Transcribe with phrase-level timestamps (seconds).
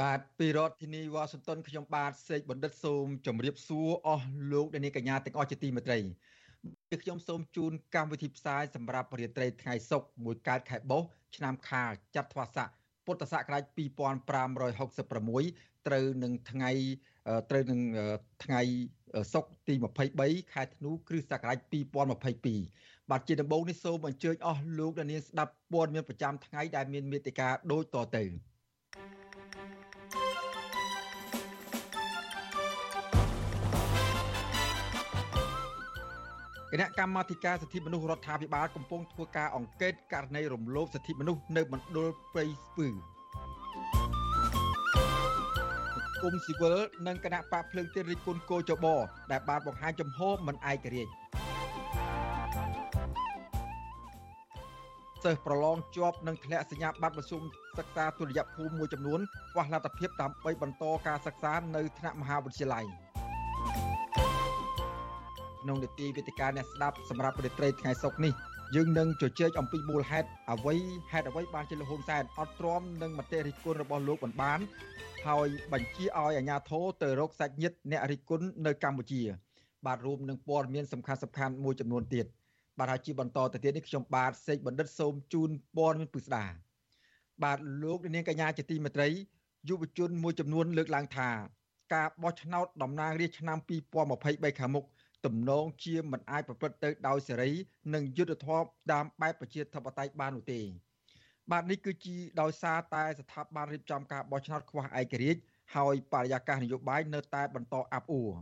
[0.00, 5.98] បាទពីរដ្ឋធានីវ៉ាស៊ីនតោនខ្ញុំបាទសេកបណ្ឌិតសូមជម្រាបសួរអស់លោកអ្នកនាងកញ្ញាទាំងអស់ជាទីមេត្រី
[7.02, 12.68] ខ្ញុំសូមជូនកម្មវិធីផ្សាយសម្រាប់រាត្រីថ្ងៃសុក្រមួយកើតខែបុស្សឆ្នាំខាលចត្វាស័ក
[13.06, 16.70] ពុទ្ធសករាជ2566ត្រូវនឹងថ្ងៃ
[17.50, 17.80] ត្រូវនឹង
[18.44, 18.60] ថ្ងៃ
[19.32, 19.74] សុក្រទី
[20.14, 21.58] 23ខែធ្នូគ្រិស្តសករាជ
[22.34, 28.24] 2022បាទជាដំបូងនេះសូមអញ្ជើញអស់លោកអ្នកនាងស្ដាប់ព័ត៌មានប្រចាំថ្ងៃដែលមានមេតិការដូចតទៅ
[36.72, 42.88] គណៈកម្មាធិការសិទ្ធិមនុស្សរដ្ឋាភិបាលកំពុងធ្វើការអង្កេតករណីរំលោភសិទ្ធិមនុស្សនៅមណ្ឌលព្រៃស្ពឺ
[46.22, 48.86] គុំស៊ីវិលនិងគណៈបកភ្លើងទៀនរិទ្ធគុណគោចប
[49.32, 51.12] ដែលបានបង្ហាញចំហមិនឯករាជ្យ
[55.24, 57.42] សិស្សប្រឡងជាប់នឹងធ្លាក់សញ្ញាបត្រមធ្យម
[57.78, 59.20] សិក្សាទុតិយភូមិមួយចំនួន
[59.52, 62.86] ខ្វះលទ្ធភាពដើម្បីបន្តការសិក្សានៅថ្នាក់មហាវិទ្យាល័យ
[65.66, 68.32] ក្នុងនីតិវិទ្យាអ្នកស្ដាប់សម្រាប់ប្រតិថ្ងៃសុកនេះ
[68.74, 70.74] យើងនឹងជជែកអំពីមូលហេតុអ្វី
[71.12, 74.58] ហេតុអ្វីបានជាលហ៊ុនសែនអត់ទ្រាំនឹងមតិរិះគន់របស់លោកបណ្បាន
[75.26, 79.22] ហើយបញ្ជាឲ្យអាជ្ញាធរទៅរកសាច់ញាតិអ្នករិះគន់នៅកម្ពុជា
[79.86, 82.26] បាទរួមនឹងព័ត៌មានសំខាន់សំខាន់មួយចំនួនទៀត
[82.78, 86.44] បាទហើយជាបន្តទៅទៀតនេះខ្ញុំបាទសេកបណ្ឌិតសូមជូនព័ត៌មានពិស្ដា
[87.44, 89.08] បាទលោកនាងកញ្ញាជាទីមេត្រី
[89.68, 91.30] យុវជនមួយចំនួនលើកឡើងថា
[91.94, 93.58] ការបោះឆ្នោតតំណាងរាស្ត្រឆ្នាំ
[94.08, 94.84] 2023ខាងមុខ
[95.26, 97.52] ទំនងជាមិនអាចប្រព្រឹត្តទៅដោយសេរី
[97.94, 100.60] និងយុត្តិធម៌តាមបែបប្រជាធិបតេយ្យបាននោះទេ
[101.50, 105.40] បាទនេះគឺជាដោយសារតែស្ថាប័នរៀបចំការបោះឆ្នោតខ្វះឯករាជ្យ
[105.74, 108.32] ហើយបរិយាកាសនយោបាយនៅតែបន្តអាប់អួរ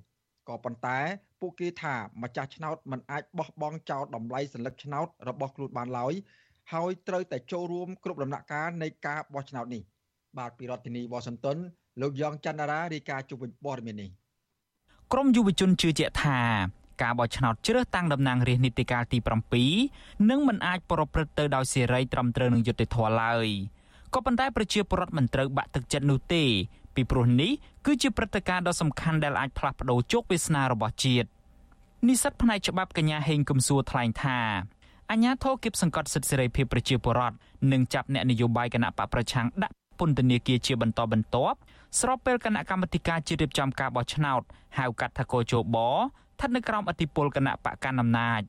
[0.48, 0.98] ក៏ប៉ុន្តែ
[1.40, 6.12] ពួកគេថាម្ចាស់ឆ្នោតមិនអាចបោះបង់ចោលតម្លៃសិលឹកឆ្នោតរបស់ខ្លួនបានឡើយ
[6.72, 9.82] ហើយត្រូវតែចូលរួមគ្រប់ដំណាក់កាលនៃការបោះឆ្នោតនេះ
[10.38, 11.58] បាទពីរដ្ឋធានីវ៉ាស៊ីនតោន
[12.00, 14.10] លោកយ៉ងច័ន្ទរារាយការណ៍ជុំវិញព័ត៌មាននេះ
[15.16, 16.40] ក្រមយុវជនជឿជាក់ថា
[17.02, 19.18] ការបោះឆ្នោតជ្រើសតាំងតំណាងរាស្ត្រនីតិកាលទី
[19.74, 23.46] 7នឹងមិនអាចប្រព្រឹត្តទៅដោយសេរីត្រឹមត្រូវនឹងយុត្តិធម៌ឡើយ
[24.14, 26.44] ក៏ប៉ុន្តែប្រជាពលរដ្ឋមិនត្រូវបាក់ទឹកចិត្តនោះទេ
[26.94, 27.52] ពីព្រោះនេះ
[27.86, 31.28] គឺជាព្រឹត្តិការណ៍ដ៏សំខាន់ដែលអាចផ្លាស់ប្ដូរជោគវាសនារបស់ជាតិ
[32.08, 34.38] និស្សិតផ្នែកច្បាប់កញ្ញាហេងកំសួរថ្លែងថា
[35.10, 37.36] អញ្ញាធរគៀបសង្កត់សិទ្ធិសេរីភាពប្រជាពលរដ្ឋ
[37.72, 41.58] និងចាប់អ្នកនយោបាយគណៈបកប្រឆាំងដាក់ពន្ធនាគារជាបន្តបន្ទាប់
[42.00, 44.42] ស្របពេលគណៈកម្មាធិការជាតិរៀបចំការបោះឆ្នោត
[44.78, 48.42] ហៅកាត់ថាកោជបស្ថិតនៅក្រោមអធិបុលគណៈបកកណ្ដាលអំណាច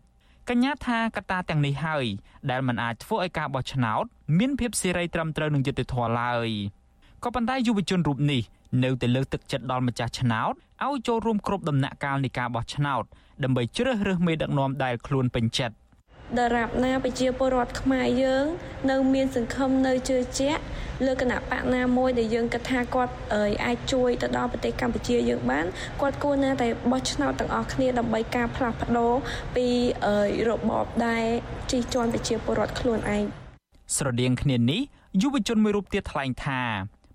[0.50, 2.06] កញ្ញាថាកត្តាទាំងនេះហើយ
[2.50, 4.04] ដែលมันអាចធ្វើឲ្យការបោះឆ្នោត
[4.38, 6.50] មានភាពសេរីត្រឹមត្រូវនឹងយុត្តិធម៌ឡើយ
[7.24, 8.42] ក៏ប៉ុន្តែយុវជនរូបនេះ
[8.84, 10.54] នៅតែលើកទឹកចិត្តដល់ម្ចាស់ឆ្នោត
[10.86, 13.04] ឲ្យចូលរួមគ្រប់ដំណាក់កាលនៃការបោះឆ្នោត
[13.44, 15.76] ដើម្បីជ្រើសរើសមេដឹកនាំដែលខ្លួនពេញចិត្ត
[16.40, 18.46] ដរាបណាប្រជាពលរដ្ឋខ្មែរយើង
[18.92, 20.62] នៅមានសង្ឃឹមនៅជឿជាក់
[21.06, 23.14] លើគណៈបកណាមួយដែលយើងគិតថាគាត់
[23.66, 25.66] អាចជួយទៅដល់ប្រទេសកម្ពុជាយើងបាន
[26.02, 29.14] គាត់គួរណាតែបោះឆ្នោតទាំងអស់គ្នាដើម្បីការផ្លាស់ប្ដូរ
[29.56, 29.68] ពី
[30.50, 31.26] របបដែល
[31.72, 33.24] ជិះជាន់ប្រជាពលរដ្ឋខ្លួនឯង
[33.96, 34.82] ស្រដៀងគ្នានេះ
[35.22, 36.62] យុវជនមួយរូបទៀតថ្លែងថា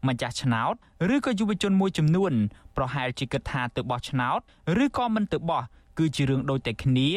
[0.09, 0.75] ម្ចាស់ឆ្នោត
[1.15, 2.33] ឬក៏យុវជនមួយចំនួន
[2.77, 4.41] ប្រហែលជាគិតថាទៅបោះឆ្នោត
[4.85, 5.63] ឬក៏មិនទៅបោះ
[5.99, 7.11] គឺជារឿងដូចតែគ្នា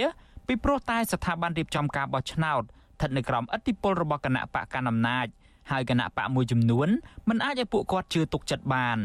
[0.48, 5.28] ពីព្រោះតែស្ថាប័នរៀបចំការបោះឆ្នោតស្ថិតនៅក្រោមឥទ្ធិពលរបស់គណៈបកកណ្ដាលអំណាច
[5.72, 6.88] ហើយគណៈបកមួយចំនួន
[7.30, 8.98] មិនអាចឲ្យពួកគាត់ជឿទុកចិត្តបាន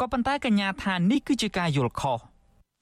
[0.00, 2.20] ក៏ប៉ុន្តែកញ្ញាថានេះគឺជាការយល់ខុស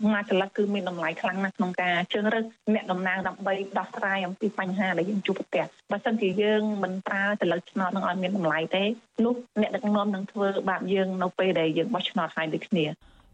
[0.04, 2.44] មួយចលឹកគឺមានតម្លៃខ្លាំងណាស់ក្នុងការជឿរើស
[2.74, 8.84] អ្នកតំណាងដើម្បីដោះស្រាយអំពីបញ្ហាដែលយើងជួបប្រទះបើសិនជាយើងមិនប្រើចលឹកឆ្នោតនឹងឲ្យមានតម្លៃទេ
[9.24, 12.84] នោះអ្នកដឹកនាំនឹងធ្វើបាបយើងនៅពេលដែលយើងបោះឆ្នោតហើយដូចគ្នា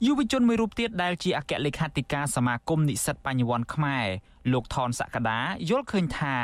[0.02, 4.06] យុវជនមួយរូបទៀតដែលជាអគ្គលេខាធិការសមាគមនិស្សិតបញ្ញវន្តខ្មែរ
[4.52, 5.38] លោកថនសក្តា
[5.69, 6.37] យល់ឃើញថា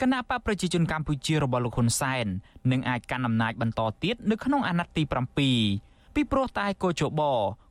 [0.00, 2.26] គណៈបកប្រជាជនកម្ពុជារបស់លោកហ៊ុនសែន
[2.72, 5.02] នឹងអាចកាន់អំណាចបន្តទៀតនៅក្នុងអាណត្តិទី
[5.38, 7.22] 7ពីព្រោះតែកោជប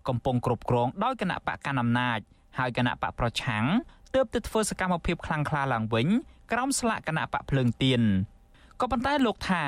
[0.07, 2.19] កំពុងគ្រប់គ្រងដោយគណៈបកកណ្ដាលអំណាច
[2.59, 3.65] ហើយគណៈបកប្រឆាំង
[4.13, 6.07] ទើបទៅធ្វើសកម្មភាពខ្លាំងក្លាឡើងវិញ
[6.51, 8.01] ក្រោមស្លាកគណៈបកភ្លើងទៀន
[8.81, 9.63] ក៏ប៉ុន្តែលោកថា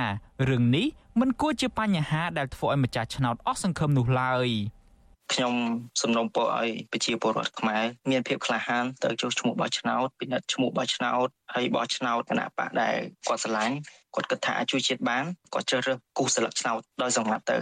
[0.49, 0.85] រឿងនេះ
[1.19, 4.49] មិនគួរជាបញ្ហាដែលធ្វើឲ្យម្ចាស់ឆ្នោតអស់សង្ឃឹមនោះឡើយ។
[5.33, 5.53] ខ្ញុំ
[6.01, 12.95] សំណូមពរឲ្យប្រជាពលរដ្ឋខ្មែរមានភាពក្លាហានទៅចុះឈ្មោះបោះឆ្នោតពិនិត្យឈ្មោះបោះឆ្នោតហើយបោះឆ្នោតគណៈបកដែល
[13.27, 13.75] គាត់ស្រឡាញ់
[14.15, 15.23] គាត់គិតថាអាចជួយជាតិបាន
[15.53, 17.57] គាត់ជ្រើសរើសគូសស្លឹកឆ្នោតដោយសម្ងាត់ទៅ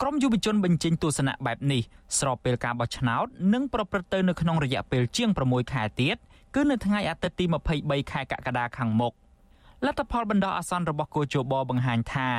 [0.00, 1.82] ក្រមយុវជនបញ្ចេញទស្សនៈបែបនេះ
[2.18, 6.16] ស្របពេលការបោះឆ្នោតនឹងប្រព្រឹត្តទៅនៅក្នុងរយៈពេលជាង6ខែទៀត
[6.54, 7.44] គឺនៅថ្ងៃអាទិត្យទី
[7.78, 9.12] 23ខែកក្កដាខាងមុខ
[9.86, 12.30] លទ្ធផលបណ្ដោះអាសន្នរបស់គូជបបង្ហាញថា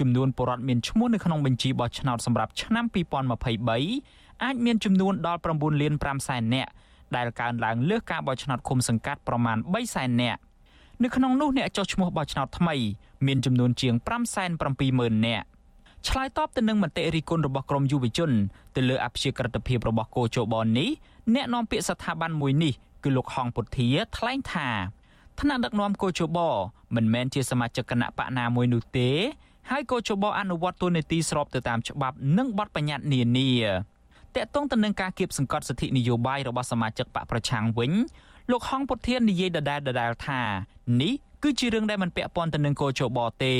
[0.00, 2.84] ចំនួនពលរដ្ឋមានឈ្មោះនៅក្នុងបញ្ជីបោះឆ្នោតសម្រាប់ឆ្នាំ
[3.44, 6.70] 2023អាចមានចំនួនដល់9លាន5សែននាក់
[7.16, 10.40] ដែលកើនឡើងលើសការបោះឆ្នោតឃុំសង្កាត់ប្រមាណ3សែននាក់
[11.02, 12.76] នៅក្នុងនោះអ្នកចុះឈ្មោះបោះឆ្នោតថ្មី
[13.26, 13.94] មានចំនួនជាង
[14.60, 15.46] 570,000នាក់
[16.08, 18.30] ឆ្លើយតបទៅនឹងមតិរិះគន់របស់ក្រមយុវជន
[18.76, 20.88] ទៅលើអព្យាក្រឹតភាពរបស់គោជបនេះ
[21.34, 22.72] អ្នកនាំពាក្យស្ថាប័នមួយនេះ
[23.04, 24.68] គឺលោកហងពុធាថ្លែងថា
[25.40, 26.38] ថ្នាក់ដឹកនាំគោជប
[26.96, 29.10] មិនមែនជាសមាជិកគណៈបកណាមួយនោះទេ
[29.72, 33.50] ហើយគោជបអនុវត្តទូនីតិស្របទៅតាមច្បាប់និងបទបញ្ញត្តិនានា
[34.36, 37.92] តកតងទៅនឹងការគៀបសង្កត់សិទ្ធិនយោបាយរបស់សមាជិកបកប្រឆាំងវិញ
[38.50, 40.40] លោកហងពុធានិយាយដដែលដដែលថា
[41.00, 41.12] នេះ
[41.42, 43.54] គឺជារឿងដែលមិនពាក់ព័ន្ធទៅនឹងគោជបទេ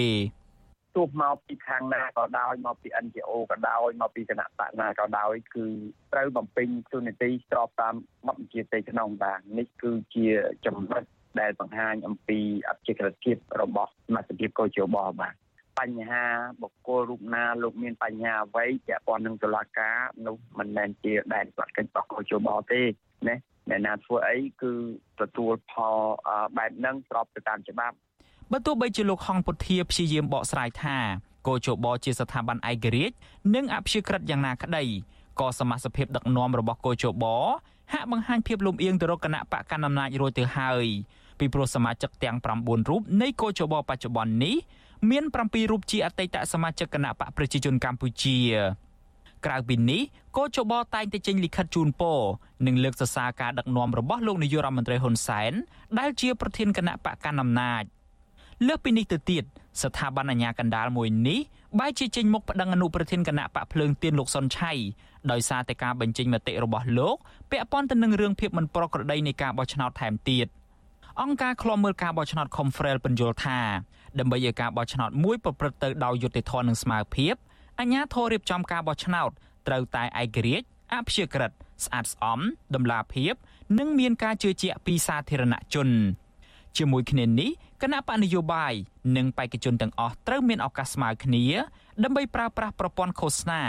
[0.96, 5.64] ទោះមកពីខាងណាក៏ដោយមកពី NGO ក៏ដោយមកពីគណៈបកណាក៏ដោយគឺ
[6.12, 7.94] ត្រូវបំពេញទូនីតិស្របតាម
[8.26, 10.26] បទបញ្ជាផ្ទៃក្នុងបាទនេះគឺជា
[10.66, 11.02] ចំណុច
[11.40, 12.38] ដែលបង្ហាញអំពី
[12.68, 15.34] អភិក្រិតភាពរបស់សមាជិកកោជបបាទ
[15.78, 16.24] បញ្ហា
[16.62, 19.96] បុគ្គលរូបណាលោកមានបញ្ហាអ្វីពាក់ព័ន្ធនឹងតុលាការ
[20.26, 22.82] នោះមិនមែនជាដែនគាត់កិច្ចរបស់កោជបទេ
[23.28, 23.36] ណា
[23.68, 24.72] អ្នកណាធ្វើអីគឺ
[25.20, 25.96] ទទួលផល
[26.56, 27.96] បែបហ្នឹងស្របទៅតាមច្បាប់
[28.52, 30.96] បើទោះបីជាលោកហងពុធាព្យាយាមបកស្រាយថា
[31.48, 33.14] កោជបជាស្ថាប័នឯករាជ្យ
[33.54, 34.84] និងអព្យាក្រឹតយ៉ាងណាក្តី
[35.40, 37.24] ក៏សមាជិកភាពដឹកនាំរបស់កោជប
[37.92, 40.86] ហាក់បង្ហាញភាពលំអៀងទៅរកគណៈបកកណ្ដាលអំណាចរួចទៅហើយ
[41.38, 44.56] ពីព្រោះសមាជិកទាំង9រូបនៃកោជបបច្ចុប្បន្ននេះ
[45.10, 48.38] មាន7រូបជាអតីតសមាជិកគណៈបកប្រជាជនកម្ពុជា
[49.46, 50.02] ក្រៅពីនេះ
[50.36, 52.20] កោជបតែងតែចេញលិខិតជូនពរ
[52.66, 55.52] និងលើកសរសើរការដឹកនាំរបស់លោកនាយករដ្ឋមន្ត្រីហ៊ុនសែន
[55.98, 57.82] ដែលជាប្រធានគណៈបកកណ្ដាលអំណាច
[58.66, 59.44] លើសពីនេះទៅទៀត
[59.82, 61.40] ស្ថាប័នអាជ្ញាកណ្ដាលមួយនេះ
[61.78, 64.72] បែរជាចេញមុខប្តឹងអនុប្រធានគណៈបកភ្លើងទៀនលោកសុនឆៃ
[65.30, 67.16] ដោយសារតែការបញ្ចេញមតិរបស់លោក
[67.50, 70.46] ពាក់ព័ន្ធទៅនឹងរឿងភាពមិនប្រក្រតីនៃការបោះឆ្នោតថែមទៀត
[71.22, 73.60] អង្គការឃ្លាំមើលការបោះឆ្នោត Confrel ពន្យល់ថា
[74.18, 77.34] ដើម្បីឲ្យការបោះឆ្នោតមួយប្រព្រឹត្តទៅដោយយុត្តិធម៌និងស្មើភាព
[77.78, 79.30] អាជ្ញាធររៀបចំការបោះឆ្នោត
[79.66, 81.50] ត្រូវតែឯករាជ្យអព្យាក្រឹត
[81.84, 82.40] ស្អាតស្អំ
[82.74, 83.34] តម្លាភាព
[83.78, 85.88] និងមានការជឿជាក់ពីសាធារណជន
[86.76, 87.50] ជាមួយគ្នានេះ
[87.82, 88.72] គណៈបកនយោបាយ
[89.16, 91.44] និងបេក្ខជនទាំងអស់ត្រូវមានឱកាសស្មើគ្នា
[92.04, 93.62] ដើម្បីប្រើប្រាស់ប្រព័ន្ធឃោសនា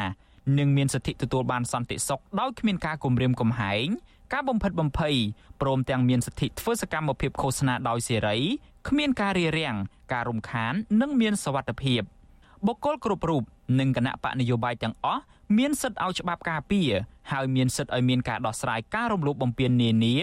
[0.58, 3.88] និងមានសិទ្ធិទទួលបានសន្តិសុខដោយគ្មានការគំរាមកំហែង
[4.34, 5.16] ការបំផិតបំភ័យ
[5.62, 8.38] ព្រមទាំងមានសិទ្ធិធ្វើសកម្មភាពឃោសនាដោយសេរី
[8.88, 9.76] គ្មានការរារាំង
[10.14, 12.02] ការរំខាន និងមានសវត្ថភាព
[12.66, 13.44] បុគ្គលគ្រប់រូប
[13.80, 15.22] និងគណៈបកនយោបាយទាំងអស់
[15.58, 16.90] មានសិទ្ធិឲ្យច្បាប់ការពារ
[17.32, 20.16] ហើយមានសិទ្ធិឲ្យមានការដោះស្រាយការរំលោភបំពាននានា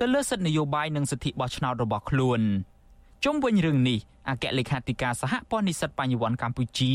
[0.00, 2.40] ទៅលើសិទ្ធិនយោបាយនិងសិទ្ធិបោះឆ្នោតរបស់ខ្លួន
[3.24, 3.98] ជុំវិញរឿងនេះ
[4.30, 6.92] អគ្គលេខាធិការសហព័ន្ធនិស្សិតបញ្ញវន្តកម្ពុជា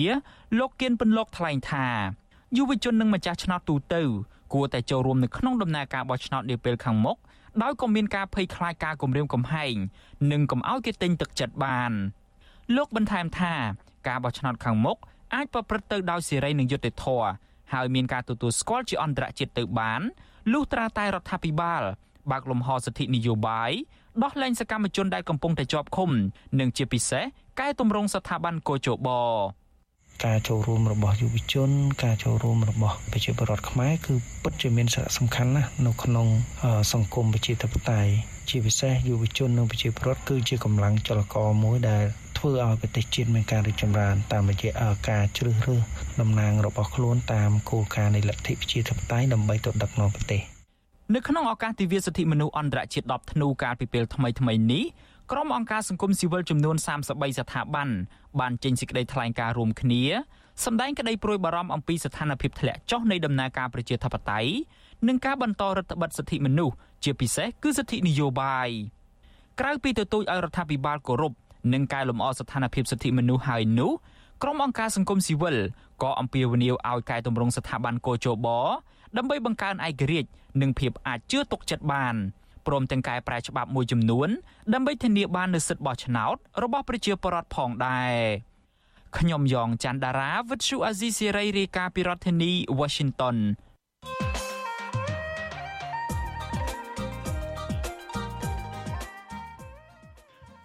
[0.60, 1.88] លោកគៀនពន្លកថ្លែងថា
[2.58, 4.04] យុវជននិងម្ចាស់ឆ្នោតទូទៅ
[4.54, 7.18] គួរតែចូលរួមនៅក្នុងដំណើរការបោះឆ្នោតនាពេលខាងមុខ
[7.64, 9.76] ដោយក៏មានការភ័យខ្លាចការគំរាមកំហែង
[10.32, 11.92] និងកុំឲ្យគេទិញទឹកចិត្តបាន
[12.76, 13.54] លោកបន្ថែមថា
[14.08, 14.98] ការបោះឆ្នោតខាងមុខ
[15.34, 17.28] អាចប្រព្រឹត្តទៅដោយសេរីនិងយុត្តិធម៌
[17.74, 20.02] ហើយមានការទទួលស្គាល់ជាអន្តរជាតិទៅបាន
[20.52, 21.84] លុះត្រាតែរដ្ឋាភិបាល
[22.32, 23.72] បើកលំហសិទ្ធិនយោបាយ
[24.24, 26.10] ដោះលែងសកម្មជនដែលកំពុងតែជាប់ឃុំ
[26.60, 27.24] និងជាពិសេស
[27.60, 29.10] កែតម្រង់ស្ថាប័នកោជប
[30.26, 31.70] ការចូលរួមរបស់យុវជន
[32.04, 36.28] ការចូលរួមរបស់ប្រជាពលរដ្ឋខ្មែរគឺពិតជាមានសារៈសំខាន់ណាស់នៅក្នុង
[36.94, 38.12] សង្គមប្រជាធិបតេយ្យ
[38.50, 42.04] ជាពិសេសយុវជននិងប្រជាពលរដ្ឋគឺជាកម្លាំងចលករមួយដែល
[42.38, 44.72] ធ្វើឲ្យប្រទេសជាតិមានការរីកចម្រើនតាមរយៈ
[45.10, 45.82] ការជ្រើសរើស
[46.22, 50.42] តំណាងរបស់ខ្លួនតាមគោលការណ៍នៃលទ្ធិប្រជាធិបតេយ្យដើម្បីទៅដឹកនាំប្រទេស
[51.16, 54.84] នៅក្នុងឱកាសទិវាសិទ្ធិមនុស្សអន្តរជាតិ10ធ្នូកាលពីពេលថ្មីថ្មីនេះ
[55.32, 57.90] ក្រុមអង្គការសង្គមស៊ីវិលចំនួន33ស្ថាប័ន
[58.40, 60.02] បានចេញសេចក្តីថ្លែងការណ៍រួមគ្នា
[60.66, 64.52] សម្ដែងក្តីព្រួយបារម្ភអំពីស្ថានភាពធ្លាក់ចុះនៃដំណើរការប្រជាធិបតេយ្យ
[65.08, 68.70] និងការបន្តរដ្ឋបិទសិទ្ធិមនុស្សជាពិសេសគឺសិទ្ធិនយោបាយ
[69.60, 71.34] ក្រៅពីទទូចឲ្យរដ្ឋាភិបាលគោរព
[71.74, 73.92] និងកែលម្អស្ថានភាពសិទ្ធិមនុស្សហើយនោះ
[74.44, 75.58] ក្រុមអង្គការសង្គមស៊ីវិល
[76.04, 78.48] ក៏អំពាវនាវឲ្យកែតម្រង់ស្ថាប័នកោជប
[79.18, 80.30] ដើម្បីបង្កើនឯករាជ្យ
[80.62, 82.16] និងភាពអាចជឿទុកចិត្តបាន
[82.68, 84.30] ព្រមទាំងកែប្រែច្បាប់មួយចំនួន
[84.74, 88.14] ដើម្បីធានាបាននូវសិទ្ធិបោះឆ្នោតរបស់ប្រជាពលរដ្ឋផងដែរ
[89.18, 93.38] ខ្ញុំយ៉ងច័ន្ទដារាវិទ្យុអាស៊ីសេរីរាយការណ៍ពីរដ្ឋធានី Washington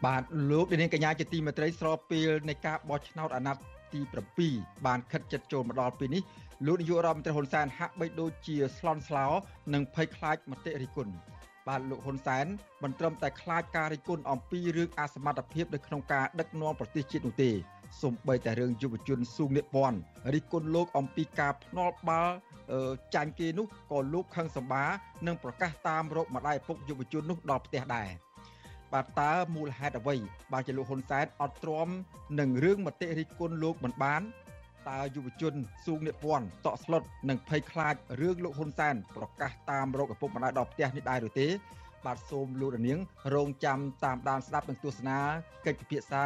[0.04, 4.00] បាទលោកនាងកញ្ញាជាទីមេត្រីស្របពេលនៃការបោះឆ្នោតអាណត្តិទី
[4.42, 6.22] 7បានខិតជិតចូលមកដល់ពេលនេះ
[6.66, 9.26] លោកនាយករដ្ឋមន្ត្រីហ៊ុនសែនហាក់បីដូចជាស្លន់ស្លោ
[9.74, 11.14] និងភ័យខ្លាចមតិរិះគន់
[11.68, 12.46] បាទលោកហ៊ុនសែន
[12.82, 17.50] មិនត្រឹមតែខ្លាចការរិះគន់អំពីរឿងអសមត្ថភាពនៅក្នុងការដឹកនាំប្រទេសជាតិនោះទេ
[18.02, 19.98] សូម្បីតែរឿងយុវជនស៊ូងនិពន្ធ
[20.34, 22.34] រិះគន់លោកអំពីការភ្នាល់បាល់
[23.14, 24.84] ចាញ់គេនោះក៏លោកខឹងសម្បា
[25.26, 28.08] នឹងប្រកាសតាមរកម្ដាយឪពុកយុវជននោះដល់ផ្ទះដែរ
[28.92, 30.16] បាទតើមូលហេតុអ្វី
[30.52, 31.88] បានជាលោកហ៊ុនសែនអត់ទ្រាំ
[32.40, 34.22] នឹងរឿងមតិរិះគន់លោកមិនបាន
[34.90, 41.48] តើយុវជនស៊ូងនិពន្ធតក់ស្លុតនិងភ័យខ្លាចរឿងលោកហ៊ុនសែនប្រកាសតាមរកឪពុកម្ដាយដល់ផ្ទះនេះដែរឬទេ
[42.06, 42.98] បាទសូមលោករនាង
[43.34, 45.18] រងចាំតាមដានស្ដាប់និងទស្សនា
[45.66, 46.24] កិច្ចពិភាក្សា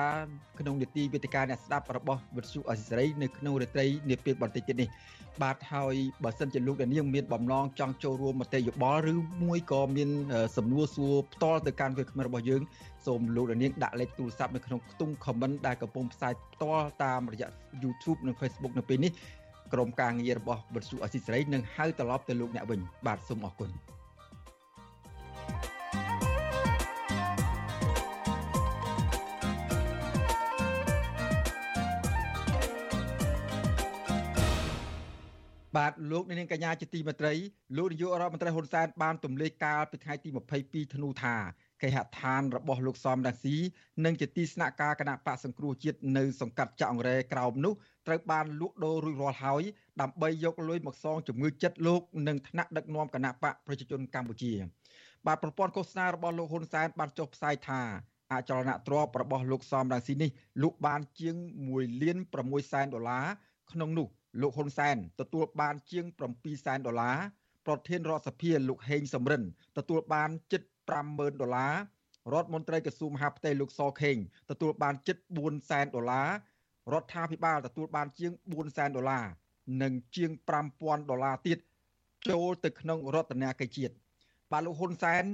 [0.58, 4.88] ក្នុងនីតិវេទិកាអ្នកស្ដាប់របស់វិទ្យុអសិរ័យនៅក្នុងរាត្រីនាពេលបន្តិចទៀតនេះ
[5.42, 9.14] បាទហើយបើសិនជាលោកនាងមានបំណងចង់ចូលរួមមតិយោបល់ឬ
[9.44, 10.10] មួយក៏មាន
[10.56, 12.62] សំណួរសួរផ្ទាល់ទៅកាន់វាគ្មិនរបស់យើង
[13.06, 17.48] សូមលោកនាងដាក់លេខទូរស័ព្ទនៅក្នុងខ្ទង់ comment ដែលកំពុងផ្សាយផ្ទាល់តាមរយៈ
[17.82, 19.12] YouTube និង Facebook នៅពេលនេះ
[19.72, 23.95] ក្រុមការងាររបស់វិទ្យុអសិរ័យនឹងហៅត្រឡប់ទៅលោកអ្នកវិញបាទសូមអរគុណ
[35.76, 37.34] បាទលោកនាងកញ្ញាជាទីមេត្រី
[37.76, 40.28] លោកនាយករដ្ឋមន្ត្រីហ៊ុនសែនបានទម្លាយកាលពីថ្ងៃទី
[40.62, 41.36] 22ធ្នូថា
[41.82, 43.56] គេហដ្ឋានរបស់លោកសំរងស៊ី
[44.04, 47.72] និងជាទីស្នាក់ការគណៈបកសង្គ្រោះជាតិនៅសង្កាត់ចាក់អង្រែក្រោមនោះ
[48.06, 49.62] ត្រូវបានលក់ដូររួចរាល់ហើយ
[50.00, 54.52] ដើម្បីយកលុយមកសងជំងឺចិត្តលោកនិងថ្នាក់ដឹកនាំគណៈបកប្រជាជនកម្ពុជា
[55.26, 57.82] បាទប្រព័ន្ធឃោសនារបស់លោកហ៊ុនសែនបានចុះផ្សាយថា
[58.32, 60.30] អចលនទ្រព្យរបស់លោកសំរងស៊ីនេះ
[60.62, 61.36] លក់បានជាង
[61.70, 63.26] 1លាន6សែនដុល្លារ
[63.72, 64.08] ក្នុងនោះ
[64.40, 66.04] លោកហ៊ុនសែនទទួលបានជាង
[66.36, 67.16] 7សែនដុល្លារ
[67.66, 69.42] ប្រធានរដ្ឋសភាលោកហេងសំរិន
[69.78, 70.62] ទទួលបានជិត
[71.02, 71.74] 50000ដុល្លារ
[72.32, 74.16] រដ្ឋមន្ត្រីក្រសួងមហាផ្ទៃលោកសខេង
[74.50, 76.28] ទទួលបានជិត4សែនដុល្លារ
[76.92, 79.24] រដ្ឋាភិបាលទទួលបានជាង4សែនដុល្លារ
[79.82, 80.30] និងជាង
[80.70, 81.58] 5000ដុល្លារទៀត
[82.28, 83.94] ចូលទៅក្នុងរដ្ឋាភិបាលជាតិ
[84.52, 85.24] បាទលោកហ៊ុនសែន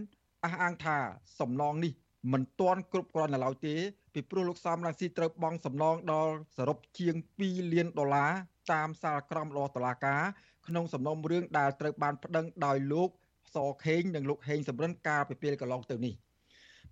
[0.45, 0.97] អះអាងថា
[1.41, 1.93] សំណងនេះ
[2.33, 3.75] មិនទាន់គ្រប់គ្រាន់នៅឡើយទេ
[4.15, 7.15] ពីព្រោះលោកសំរងស៊ីត្រូវបង់សំណងដល់សរុបជាង
[7.45, 8.33] 2លានដុល្លារ
[8.73, 10.23] តាមសាលក្រមរបស់តុលាការ
[10.69, 13.09] ក្នុងសំណុំរឿងដែលត្រូវបានប្តឹងដោយលោក
[13.55, 16.15] សខេងនិងលោកហេងសំរិនកាលពីពេលកន្លងទៅនេះ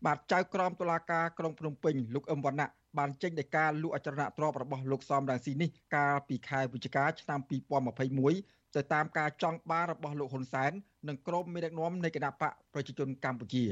[0.06, 7.40] បាទចៅក្រមតុលាការក្រុងភ្នំពេញលោកអឹមវណ្ណៈបានចេញដីកាលក់អចលនទ្រព្យរបស់លោកសំរងស៊ីនេះកាលពីខែវិច្ឆិកាឆ្នាំ
[8.08, 10.72] 2021ទៅតាមការចង់បានរបស់លោកហ៊ុនសែន
[11.08, 13.64] និងក្រុមមេដឹកនាំនៃគណៈបកប្រជាជនកម្ពុជា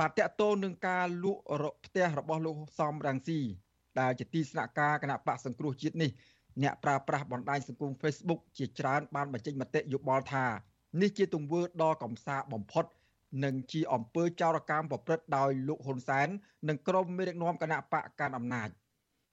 [0.00, 1.42] បាទតកតោនឹងការលក់
[1.84, 3.40] ផ្ទះរបស់លោកសំរងស៊ី
[4.00, 6.10] ដែលជាទីស្នាក់ការគណៈបកសង្គ្រោះជាតិនេះ
[6.62, 10.44] អ្នកប្រើប្រាស់បណ្ដាញសង្គម Facebook ជាច្រើនបានបញ្ចេញមតិយោបល់ថា
[11.00, 12.84] នេះជាទង្វើដ៏កំសាបំផុត
[13.44, 16.28] និងជាអំពើចោរកម្មប្រព្រឹត្តដោយលោកហ៊ុនសែន
[16.68, 18.68] និងក្រុមមេដឹកនាំគណៈបកកាន់អំណាច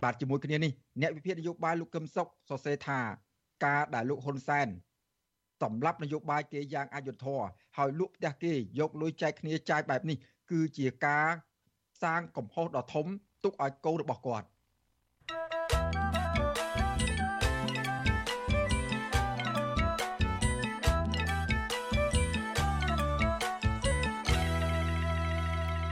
[0.03, 2.99] បាទជាមួយគ្នានេះអ្នកវិភាគនយោបាយលោកកឹមសុខសរសេរថា
[3.65, 4.67] ការដែលលោកហ៊ុនសែន
[5.61, 7.41] សម្រាប់នយោបាយគេយ៉ាងអយុធធរ
[7.77, 10.17] ហើយលក់ផ្ទះគេយកលុយចែកគ្នាចាយបែបនេះ
[10.51, 11.27] គឺជាការ
[12.01, 13.05] សាងកំហុសដ៏ធំ
[13.43, 14.47] ទុកឲ្យកូនរបស់គាត់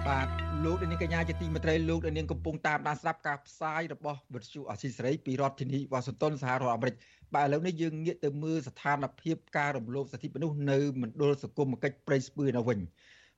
[0.07, 0.27] បាទ
[0.65, 6.95] លោកនាងកញ្ញាជាទីមេត្រីលោកនាងកំពុងតាមដានស្ដាប់ការផ្សាយរបស់វិទ្យុអស៊ីសេរីពីរដ្ឋធានីវ៉ាស៊ីនតោនសហរដ្ឋអាមេរិក
[7.35, 12.79] បាទឥឡូវនេះយើងងាកទៅមើលស្ថានភាពការរំលោភសិទ្ធិមនុស្សនៅមណ្ឌលសង្គមកិច្ចព្រៃស្ពឺនៅវិញ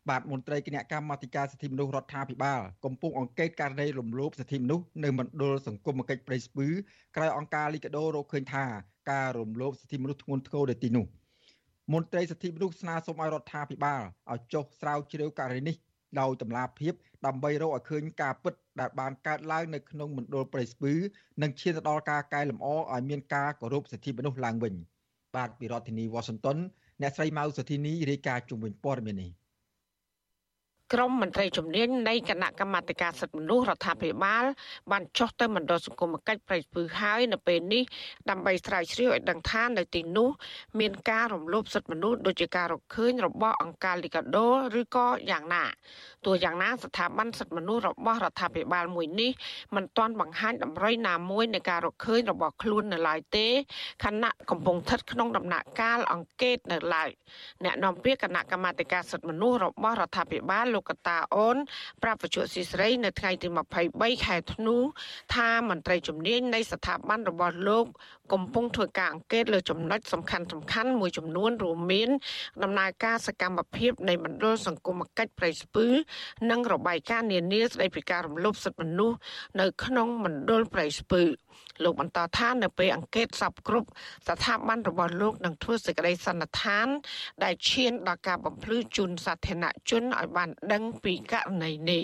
[0.10, 6.68] បាទមន្ត្រីគណៈកម្មាធិការសិទ្ធិមនុស្សរដ្ឋាភិបាលកំពុងអង្កេតករណីរំលោភសិទ្ធិមនុស្សនៅមណ្ឌលសង្គមកិច្ចព្រៃស្ពឺ
[7.16, 8.66] ក្រោយអង្គការលីកាដូរកឃើញថា
[9.12, 11.06] ការរំលោភសិទ្ធិមនុស្សធ្ងន់ធ្ងរនៅទីនោះ
[11.94, 15.76] មន្ត្រីសិទ្ធិមនុស្សស្នើសុំឲ្យរដ្ឋាភិបាលឲ្យចុះស្រាវជ្រាវករណីនេះ
[16.20, 16.94] ដោយតម្លាភាព
[17.26, 20.94] ដើម្បីរកឲ្យឃើញការពិតដែលបានកើតឡើងនៅក្នុងមណ្ឌលព្រៃស្ពឺ
[21.42, 24.74] និងឈានទៅដល់ការកែលម្អឲ្យមានការគោរពសិទ្ធិមនុស្សឡើងវិញ
[25.36, 26.58] បាទពីរដ្ឋធានី Washington
[27.02, 29.32] អ្នកស្រីម៉ៅសុធីនីរាយការណ៍ជុំវិញព័ត៌មាននេះ
[30.94, 34.44] ក្រុមមន្ត្រីជំនាញនៃគណៈកម្មាធិការសិទ្ធិមនុស្សរដ្ឋាភិបាល
[34.92, 37.84] បានចុះទៅមណ្ឌលសង្គមកិច្ចប្រៃពឺហើយនៅពេលនេះ
[38.30, 40.30] ដើម្បីស្រាវជ្រាវឲ្យដឹងថានៅទីនោះ
[40.80, 44.48] មានការរំលោភសិទ្ធិមនុស្សដូចជាការរកឃើញរបស់អង្គការលីកាដូ
[44.80, 45.64] ឬក៏យ៉ាងណា
[46.26, 49.32] ទោះយ៉ាងណាស្ថាប័នសិទ្ធិមនុស្សរបស់រដ្ឋាភិបាលមួយនេះ
[49.76, 53.48] មិនទាន់បង្ហាញតម្រុយណាមួយនៃការរកឃើញរបស់ខ្លួននៅឡើយទេ
[54.04, 57.10] ខណៈកំពុងស្ថិតក្នុងដំណាក់កាលអង្កេតនៅឡើយ
[57.64, 61.58] អ្នកនាំពាក្យគណៈកម្មាធិការសិទ្ធិមនុស្សរបស់រដ្ឋាភិបាលលោកកតាអូន
[62.04, 63.48] ប្រាប់វិទ្យុស៊ីស្រីនៅថ្ងៃទី
[63.88, 64.78] 23ខែធ្នូ
[65.36, 67.86] ថាមន្ត្រីជំនាញនៃស្ថាប័នរបស់លោក
[68.34, 72.10] កំពុងធ្វើការអង្កេតលើចំណុចសំខាន់សំខាន់មួយចំនួនរួមមាន
[72.64, 75.88] ដំណើរការសកម្មភាពនៃមណ្ឌលសង្គមគិច្ចប្រៃស្ពឺ
[76.52, 79.18] និងរបាយការណ៍នានាស្តីពីការរំលោភសិទ្ធិមនុស្ស
[79.60, 81.24] នៅក្នុងមណ្ឌលប្រៃស្ពឺ
[81.84, 83.88] លោកបន្តថានៅពេលអង្កេតសពគ្រប់
[84.28, 86.88] ស្ថាប័នរបស់លោកនឹងធ្វើសេចក្តីសន្និដ្ឋាន
[87.44, 92.02] ដែលឈានដល់ការបំភ្លឺជូនសាធារណជនឲ្យបានដឹងពីករណីនេ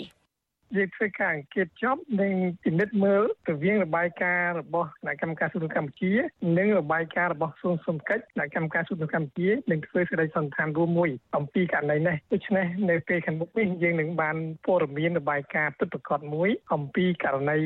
[0.76, 2.32] យើងធ្វើការអង្កេតចប់និង
[2.64, 6.12] ពិនិត្យមើលទៅវិញរបាយការណ៍របស់គណៈកម្មការសុខាកម្ពុជា
[6.58, 14.36] និងរបាយការណ៍របស់ក្រសួងសុខាភិបាលគណៈកម្មការសុខាកម្ពុជានឹងធ្វើសេចក្តីសន្និដ្ឋានរួមមួយអំពីករណីនេះដូច្នេះនៅពេលខាងមុខនេះយើងនឹងបាន
[14.66, 17.58] ព័ត៌មានរបាយការណ៍ពិតប្រាកដមួយអំពីករណី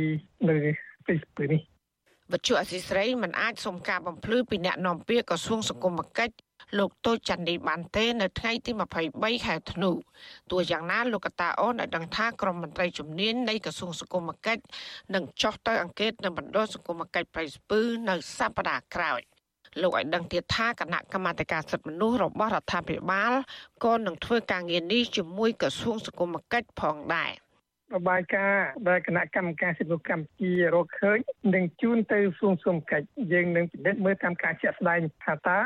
[0.49, 0.57] នៅ
[1.07, 1.72] ទីស្ពឺនេះ
[2.33, 6.35] វត្ថុអសីស្រីមិនអាចសុំការបំភ្លឺពីអ្នកនាំពាក្យក្រសួងសង្គមគិច្ច
[6.79, 8.71] លោកតូចច័ន្ទនីបានទេនៅថ្ងៃទី
[9.09, 9.91] 23ខែធ្នូ
[10.51, 14.62] ទោះយ៉ាងណាលោកកតាអូនឲ្យដឹងថាក្រមមន្ត្រីជំនាញនៃក្រសួងសង្គមគិច្ច
[15.15, 19.21] នឹងចុះទៅអង្កេតនៅមណ្ឌលសង្គមគិច្ចប្រៃស្ពឺនៅសប្តាហ៍ក្រោយ
[19.83, 23.33] លោកឲ្យដឹងទៀតថាគណៈកម្មាធិការសិទ្ធិមនុស្សរបស់រដ្ឋាភិបាល
[23.85, 27.33] ក៏នឹងធ្វើការងារនេះជាមួយក្រសួងសង្គមគិច្ចផងដែរ។
[27.97, 31.19] របាយការណ៍ដែលគណៈកម្មការសិទ្ធិមនុស្សកម្ពុជារកឃើញ
[31.55, 35.61] នឹងជូនទៅសួងសុំកិច្ចយើងនឹងពិនិត្យមើលតាមការជាក់ស្ដែងថាតើ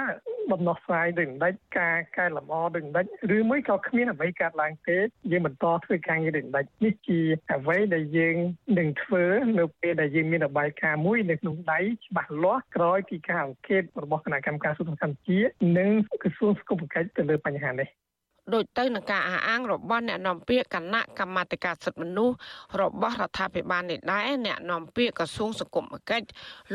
[0.53, 3.07] ដំណោះស្រាយដូចដេចការកែលម្អដូចដេច
[3.37, 4.99] ឬមួយក៏គ្មានអ្វីកើតឡើងទេ
[5.31, 7.21] យើងបន្តធ្វើការងារដូចដេចនេះជា
[7.53, 8.37] អ្វីដែលយើង
[8.79, 9.25] នឹងធ្វើ
[9.59, 15.39] នៅពេលដែលយើងមានរបាយការណ៍មួយនៅក្នុងដៃច្បាស់លាស់ក្រោយពីការអង្កេតរបស់គណៈកម្មការសិទ្ធិមនុស្សកម្ពុជា
[15.79, 15.91] និង
[16.23, 17.89] ក្រសួងសុខភាពទៅលើបញ្ហានេះ
[18.55, 22.35] ដូចទៅនឹងការអះអាងរបស់អ្នកនាំពាក្យគណៈកម្មាធិការសិទ្ធិមនុស្ស
[22.81, 26.27] របស់រដ្ឋាភិបាលនេះដែរអ្នកនាំពាក្យក្រសួងសង្គមគិច្ច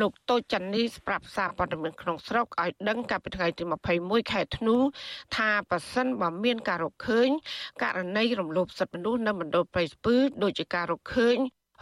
[0.01, 3.63] លោកតូចច័ន្ទនីប្រាប់សារព័ត៌មានក្នុងស្រុកឲ្យដឹងកាលពីថ្ងៃទី
[3.97, 4.75] 21ខែធ្នូ
[5.37, 7.29] ថាប៉ះសិនបើមានការរកឃើញ
[7.83, 11.37] ករណីរំលោភសិទ្ធិមនុស្សនៅមណ្ឌលព្រៃស្ពឺដូចជាការរកឃើញ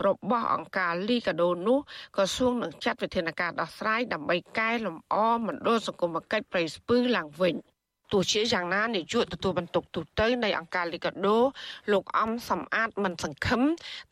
[0.07, 1.79] របស់អង្គការលីកាដូនោះ
[2.15, 5.15] ក្រសួងនឹងចាត់វិធានការដោះស្រាយដើម្បីកែលម្អ
[5.47, 7.55] មណ្ឌលសង្គមគិច្ចព្រៃស្ពឺឡើងវិញ។
[8.11, 11.37] ទោះជាយ៉ាងណានាយកទទួលបន្ទុកទូតនៃអង្គការលីកាដូ
[11.91, 13.61] លោកអំសំអាតមិនសង្ឃឹម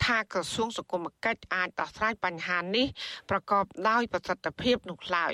[0.04, 2.86] ថាក្រសួងសង្គមគិច្ចអាចដោះស្រាយបញ្ហានេះ
[3.30, 5.32] ប្រកបដោយប្រសិទ្ធភាពនោះឡើយ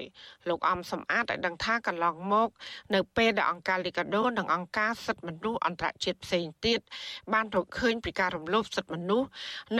[0.48, 2.48] លោកអំសំអាតឲ្យដឹងថាកន្លងមក
[2.94, 6.80] នៅពេលដែលអង្គការលីកាដូនិងអង្គការសិទ្ធិមនុស្សអន្តរជាតិផ្សេងទៀត
[7.32, 9.28] បានរកឃើញពីការរំលោភសិទ្ធិមនុស្ស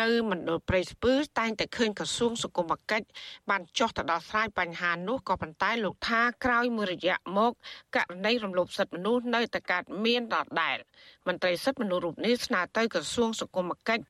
[0.01, 3.07] នៅមណ្ឌលព្រៃស្ពឺតែងតែឃើញក្រសួងសង្គមគិច្ច
[3.51, 7.53] បានចុះទៅដោះស្រាយបញ្ហានោះក៏ប៉ុន្តែលោកថាក្រោយមួយរយៈមក
[7.97, 10.77] ករណីរំលោភសិទ្ធិមនុស្សនៅតែកើតមានដដែល
[11.27, 14.05] មន្ត្រីសិទ្ធិមនុស្សរូបនេះស្នើទៅក្រសួងសង្គមគិច្ច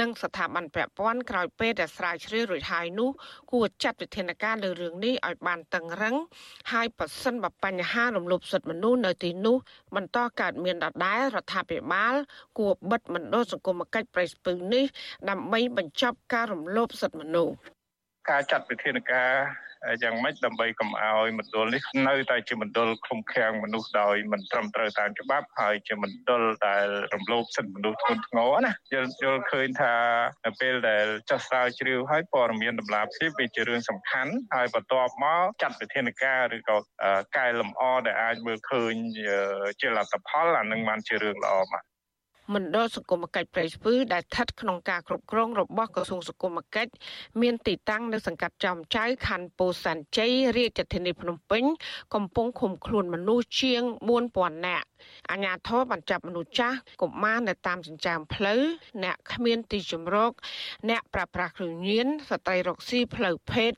[0.00, 3.10] និងស្ថាប័នពាក់ព័ន្ធក្រោយពេលដែលស្រាវជ្រាវរួចហើយនោះ
[3.52, 6.16] គួរចាត់វិធានការលើរឿងនេះឲ្យបានតឹងរឹង
[6.72, 9.56] ហើយប៉ះសិនបើបញ្ហារំលោភសិទ្ធិមនុស្សនៅទីនោះ
[9.96, 12.14] បន្តកើតមានដដែលរដ្ឋាភិបាល
[12.58, 14.84] គួរបិទមណ្ឌលសង្គមគិច្ចប្រៃស្ពឹងនេះ
[15.30, 17.52] ដើម្បីបញ្ចប់ការរំលោភសិទ្ធិមនុស្ស
[18.30, 19.30] ការចាត់វិធានការ
[20.02, 29.94] យ៉ាងម៉េចដើម្បីកុំឲ្យមណ្ឌលនេះនៅតែជាមណ្ឌលឃុំឃាំងមនុស្សដោយមិនត្រឹមត្រូវតាមច្បាប់ហើយជាមណ្ឌលដែលរំលោភសិទ្ធិមនុស្សធ្ងន់ធ្ងរណាយល់យល់ឃើញថា
[30.60, 36.76] ពេលដែលចាស់ស្រាវជ្រាវហើយព័ត៌មានតម្លាភាពវាជារឿងសំខាន់ហើយបន្ទាប់មកចាត់វិធានការឬក៏
[37.36, 38.92] កែលម្អដែលអាចមើលឃើញ
[39.80, 41.84] ជាលទ្ធផលអានឹងបានជារឿងល្អមក
[42.52, 46.90] មណ្ឌលសង្គមគិច្ចព្រៃស្ពឺដែលស្ថិតក្នុងការគ្រប់គ្រងរបស់ក្រសួងសង្គមគិច្ច
[47.42, 51.64] មានទីតាំងនៅសង្កាត់ចំចៅខណ្ឌពោធិ៍សែនជ័យរាជធានីភ្នំពេញ
[52.14, 53.82] កំពុងឃុំខ្លួនមនុស្សជាង
[54.24, 54.86] 4000នាក់
[55.30, 58.62] អាជ្ញាធរបានចាប់មនុស្សចាស់កុមារនៅតាមចិញ្ចើមផ្លូវ
[59.04, 60.32] អ្នកគ្មានទីជម្រក
[60.90, 63.72] អ្នកប្រើប្រាស់គ្រឿងញៀនស្ត្រីរកស៊ីផ្លូវភេទ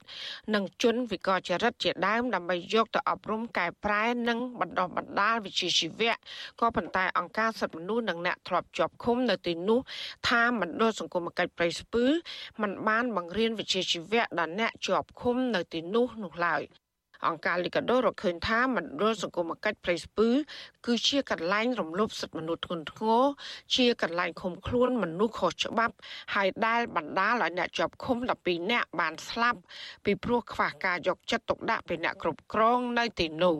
[0.54, 6.14] និងជនវិកលចរិតជាដើមដើម្បីយកទៅអប់រំកែប្រែនិងបណ្ដុះបណ្ដាលវិជ្ជាជីវៈ
[6.60, 9.80] ក៏ប៉ុន្តែអង្គការសិទ្ធិមនុស្សនិងអ្នកធ្លាប់ជាប់ឃុំនៅទីនោះ
[10.28, 12.04] ថាមណ្ឌលសង្គមគិច្ចព្រៃស្ពឺ
[12.60, 16.62] มันបានបង្រៀនវិជ្ជាជីវៈដល់អ្នកជាប់ឃុំនៅទីនោះនោះឡើយ
[17.26, 20.28] អង្គការលីកាដូរកឃើញថាមណ្ឌលសង្គមគិច្ចព្រៃស្ពឺ
[20.86, 23.22] គឺជាកន្លែងរំលោភសិទ្ធិមនុស្សធ្ងន់ធ្ងរ
[23.76, 25.94] ជាកន្លែងឃុំខ្លួនមនុស្សខុសច្បាប់
[26.34, 29.60] ហើយដែលបណ្ដាលឲ្យអ្នកជាប់ឃុំ12នាក់បានស្លាប់
[30.04, 33.56] ពីព្រោះខ្វះការយកចិត្តទុកដាក់ពីអ្នកគ្រប់គ្រងនៅទីនោះ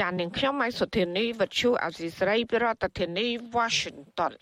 [0.00, 3.26] ចាននាងខ្ញុំម៉ៃសុធានីវិទ្យុអសីស្រីពីរដ្ឋធានី
[3.56, 4.32] Washington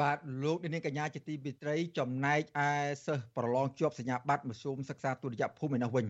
[0.00, 2.70] បាទលោកនាងកញ្ញាជាទីមេត្រីចំណែកឯ
[3.06, 6.06] សិស្សប្រឡងជាប់សញ្ញាបត្រមធ្យមសិក្សាទុតិយភូមិឯនោះវិញ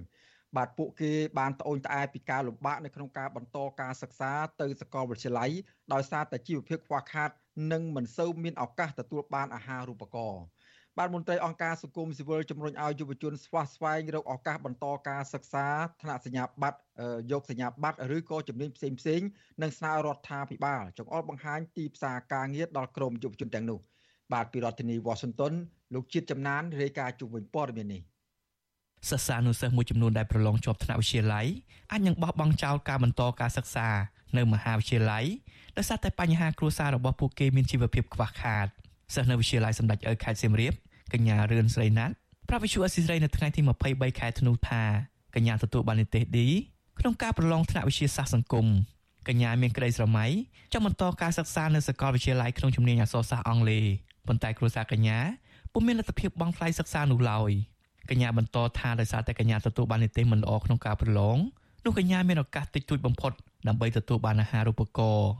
[0.57, 5.51] បាទពួកគេបានត្អូញត្អែពីការលំបាកនៅក្នុងការបន្តការសិក្សាទៅសាកលវិទ្យាល័យ
[5.93, 7.31] ដោយសារតែជីវភាពខ្វះខាត
[7.73, 10.43] និងមិនសូវមានឱកាសទទួលបានអាហារូបករណ៍
[10.99, 15.67] បាទមន្ត្រីអង្គការសង្គមស៊ីវិលជំរុញឲ្យយុវជនស្វះស្វែងរកឱកាសបន្តការសិក្សា
[16.03, 16.81] ថ្នាក់សញ្ញាបត្រ
[17.33, 19.21] យកសញ្ញាបត្រឬក៏ជំនាញផ្សេងផ្សេង
[19.63, 23.79] និងស្នើរដ្ឋាភិបាលចង្អុលបង្ហាញទីផ្សារការងារដល់ក្រមយុវជនទាំងនោះ
[24.33, 25.55] បាទពីរដ្ឋធានី Washington
[25.95, 28.03] លោកជាតិចំណានរាយការណ៍ជុំវិញព័ត៌មាននេះ
[29.11, 31.47] សិស្សានុសិស្សមួយចំនួនដែលប្រឡងជាប់ថ្នាក់វិទ្យាល័យ
[31.93, 33.89] អាចនឹងបោះបង់ចោលការបន្តការសិក្សា
[34.37, 35.25] នៅមហាវិទ្យាល័យ
[35.77, 38.67] ដោយសារតែបញ្ហាគ្រួសាររបស់ពួកគេមានជីវភាពខ្វះខាត
[39.15, 40.75] សិស្សនៅវិទ្យាល័យសម្ដេចអើខេត្តសៀមរាប
[41.13, 42.15] កញ្ញារឿនស្រីណាត់
[42.49, 44.83] ប្រាប់វិទ្យុអស៊ីសេរីនៅថ្ងៃទី23ខែធ្នូថា
[45.35, 46.39] កញ្ញាទទួលបាននិទេស D
[47.01, 48.67] ក្នុងការប្រឡងថ្នាក់វិទ្យាសាស្ត្រសង្គម
[49.29, 50.27] កញ្ញាមានក្តីស្រមៃ
[50.73, 53.85] ចង់បន្តការសិក្សានៅសាកលវិទ្យាល័យក្នុងជំនាញអក្សរសាស្ត្រអង់គ្លេស
[54.27, 55.19] ប៉ុន្តែគ្រួសារកញ្ញា
[55.73, 57.51] ពុំមានលទ្ធភាពបង់ថ្លៃសិក្សានោះឡើយ
[58.11, 61.39] កញ្ញាបន្តថាដោយសារតែកញ្ញាទទួលបាននីតិមិនល្អក្នុងការប្រឡង
[61.85, 63.33] នោះកញ្ញាមានឱកាសតិចតួចបំផុត
[63.69, 65.31] ដើម្បីទទួលបានអាហារូបករណ៍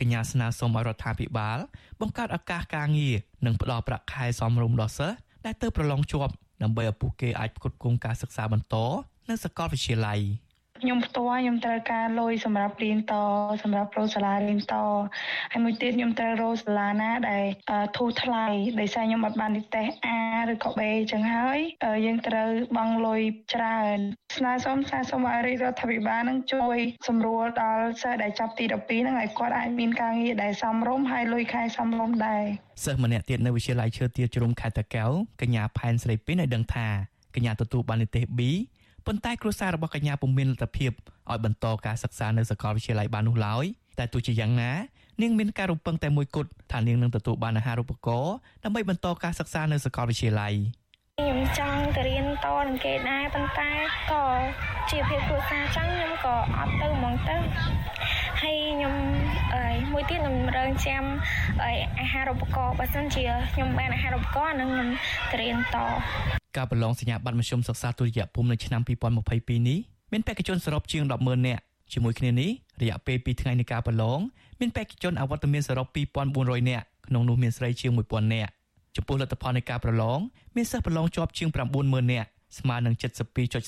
[0.00, 1.58] កញ្ញាស្នើសុំឲ្យរដ្ឋាភិបាល
[2.00, 3.14] បង្កើតឱកាសការងារ
[3.46, 8.74] និងផ្តល់ប្រាក់ខែសមរម្យដល់សិស្សដែលទៅប្រឡងជាប់ដើម្បីឲ្យពួកគេអាចផ្គត់ផ្គង់ការសិក្សាបន្ត
[9.28, 10.20] នៅសាកលវិទ្យាល័យ។
[10.82, 13.14] ខ្ញុំផ្ទាល់ខ្ញុំត្រូវការលុយសម្រាប់រៀនត
[13.62, 14.74] សម្រាប់រកសាលារៀនត
[15.52, 17.44] ហើយមួយទៀតខ្ញុំត្រូវរកសាលាណាដែល
[17.96, 18.46] ធូរថ្លៃ
[18.80, 20.08] ដោយសារខ្ញុំអត់បាននិទេស A
[20.52, 21.58] ឬក៏ B អញ្ចឹងហើយ
[22.06, 23.20] យើងត្រូវបង់លុយ
[23.54, 23.98] ច្រើន
[24.36, 26.76] ស្នើសុំស្នើសុំឲ្យរដ្ឋាភិបាលនឹងជួយ
[27.08, 32.44] សម្រួលដល់សិស្សដែលចាប់ទី12ហ្នឹងឲ្យគាត់អាចមានការងារដែលសមរម្យហើយលុយខែសមរម្យដែរ
[32.84, 35.10] សិស្សម្នាក់ទៀតនៅវិទ្យាល័យឈើទាលជ្រុំខេត្តតាកែវ
[35.40, 36.88] កញ្ញាផែនស្រីពីនឲ្យដឹងថា
[37.34, 38.40] កញ្ញាទទួលបាននិទេស B
[39.06, 40.92] ប៉ុន្តែគ្រួសាររបស់កញ្ញាពុំមានលទ្ធភាព
[41.30, 43.64] ឲ្យបន្តការសិក្សានៅសាកលវិទ្យាល័យបាននោះឡើយ
[43.98, 44.72] តែទោះជាយ៉ាងណា
[45.22, 50.54] នាងមានការរំពឹងតែមួយគត់ថានាងនឹងទទួលបានអាហារូបករណ៍ដើម្បីបន្តការសិក្សានៅសាកលវិទ្យាល័យ
[51.18, 53.70] ខ្ញុំចង់ទៅរៀនតនឹងគេដែរប៉ុន្តែ
[54.10, 54.24] ក៏
[54.90, 57.36] ជាភាពគ្រួសារចឹងខ្ញុំក៏អត់ទៅហ្មងទៅ
[58.42, 58.94] ហើយខ្ញុំ
[59.54, 59.62] អី
[59.92, 61.04] មួយទៀតខ្ញុំរងចាំ
[62.00, 64.88] អាហារូបករណ៍បើសិនជាខ្ញុំបានអាហារូបករណ៍នឹងខ្ញុំ
[65.30, 65.76] ទៅរៀនត
[66.56, 69.78] ការប្រឡងសញ្ញាបត្រមធ្យមសិក្សាទុតិយភូមិនៅឆ្នាំ2022នេះ
[70.12, 71.62] មានបេក្ខជនសរុបជាង100,000នាក់
[71.92, 72.50] ជាមួយគ្នានេះ
[72.82, 74.20] រយៈពេល2ថ្ងៃនៃការប្រឡង
[74.60, 75.86] មានបេក្ខជនអវត្តមានសរុប
[76.28, 78.50] 2400នាក់ក្នុងនោះមានស្រីជាង1000នាក់
[78.96, 80.18] ចំពោះលទ្ធផលនៃការប្រឡង
[80.56, 81.48] មានសិស្សប្រឡងជាប់ជាង
[81.80, 82.94] 90000នាក់ស្មើនឹង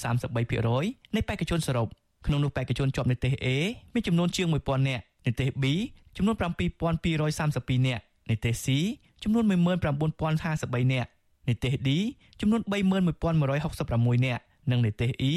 [0.01, 1.87] 72.33%នៃបេក្ខជនសរុប
[2.27, 3.47] ក្នុងនោះបេក្ខជនជាប់និទេស A
[3.95, 5.65] មានចំនួនជាង1000នាក់និទេស B
[6.17, 8.67] ចំនួន7232នាក់និទេស C
[9.23, 11.09] ចំនួន19053នាក់
[11.49, 11.91] និទេស D
[12.41, 15.33] ចំនួន31166នាក់និងនិទេស E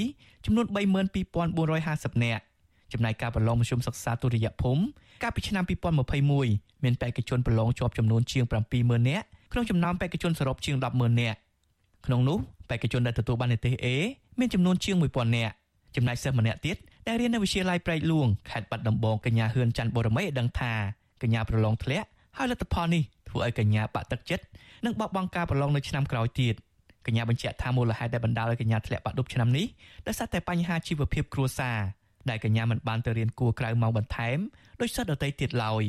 [0.45, 2.43] ចំនួន32450នាក់
[2.93, 4.81] ចំណែកការប្រឡងមធ្យមសិក្សាទុតិយភូមិ
[5.23, 5.63] កាលពីឆ្នាំ
[6.23, 8.43] 2021មានបេក្ខជនប្រឡងជាប់ចំនួនជាង
[8.77, 11.37] 70000នាក់ក្នុងចំណោមបេក្ខជនសរុបជាង100,000នាក់
[12.05, 12.37] ក្នុងនោះ
[12.69, 13.87] បេក្ខជនដែលទទួលបាននិទេស A
[14.39, 15.53] មានចំនួនជាង1000នាក់
[15.95, 20.73] ចំណែកសិស្សម្នាក់ទៀតដែលរៀននៅវិទ្យាល័យប្រែកលួងខេត្តបាត់ដំបងកញ្ញាហ៊ឿនច័ន្ទបូរមីឲ្យដឹងថា
[21.21, 24.43] កញ្ញាប្រឡងធ្លាក់ហើយលទ្ធផលនេះ ធ្វើឲ្យកញ្ញាបាក់ទឹកចិត្ត
[24.85, 26.55] និងបោះបង់ការប្រឡងនៅឆ្នាំក្រោយទៀត
[27.05, 29.65] កញ្ញាបញ្ជាក់ថាមូលហេតុដែលបណ្ដាលឲ្យកញ្ញាធ្លាក់បាក់ឌុបឆ្នាំនេះ
[30.07, 31.77] ដោយសារតែបញ្ហាជីវភាពគ្រួសារ
[32.29, 34.37] ដែលកញ្ញាមិនបានទៅរៀនគួរក្រៅម៉ោងបន្ថែម
[34.81, 35.83] ដោយសិស្សដទៃទៀតឡើយ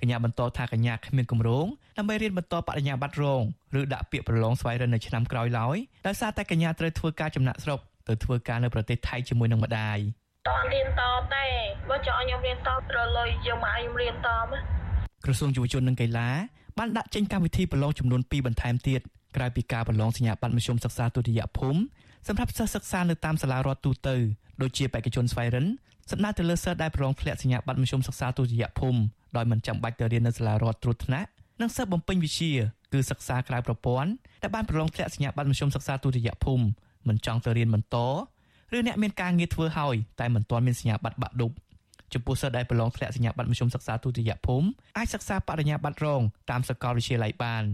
[0.00, 1.66] កញ្ញាបន្តថាកញ្ញាគ្មានគម្រោង
[1.98, 3.42] ដើម្បីរៀនបន្តបរិញ្ញាបត្ររង
[3.80, 9.98] ឬដាក់ពាក្យប្រឡងស្វែងរកនៅឆ្នាំក្រោយឡើយដោយសារតែកញ្ញាត្រូវធ្វើការចំណាក់ស្រុកទៅធ្វើការនៅប្រទេសថៃជាមួយនឹងម្ដាយ
[10.48, 11.02] តើរៀនត
[11.34, 11.44] ទេ
[11.88, 14.60] បើចង់ខ្ញុំរៀនតត្រូវលុយយើងមកខ្ញុំរៀនតមក
[15.24, 16.28] ក្រសួងយុវជននិងកីឡា
[16.78, 19.00] បានដាក់ចេញកម្មវិធីប្រឡងចំនួន2បន្ថែមទៀត
[19.36, 21.80] ក្រៅពីការប្រឡងសញ្ញាបត្រមធ្យមសិក្សាទុតិយភូមិ
[22.28, 24.16] សម្រាប់សិស្សសិក្សានៅតាមសាលារដ្ឋទូទៅ
[24.62, 25.66] ដូចជាបេក្ខជនស្វ័យរិន
[26.10, 29.00] សំដៅទៅលើសិស្សដែលប្រឡងធ្លាក់សញ្ញាបត្រមធ្យមសិក្សាទុតិយភូមិ
[29.36, 31.28] ដោយមិនចាំបាច់ទៅរៀននៅសាលារដ្ឋត្រួតថ្នាក់
[31.60, 32.52] និងសិស្សបំពេញវិជ្ជា
[32.92, 34.10] គឺសិក្សាក្រៅប្រព័ន្ធ
[34.42, 36.64] ដែលបានប្រឡងធ្លាក់សញ្ញាបត្រមធ្យមសិក្សាទុតិយភូមិ
[37.08, 37.96] មិនចង់ទៅរៀនបន្ត
[38.76, 41.50] ឬអ្នកមានការងារធ្វើហើយតែមិនទាន់មានសញ្ញាបត្របាក់ឌុប
[42.14, 47.64] ចំពោះសិស្សដែលប្រឡងធ្លាក់សញ្ញាបត្រមធ្យមសិក្សាទុតិយភូមិអាចសិក្សាបរិញ្ញាបត្ររងតាមសាកលវិទ្យាល័យបាន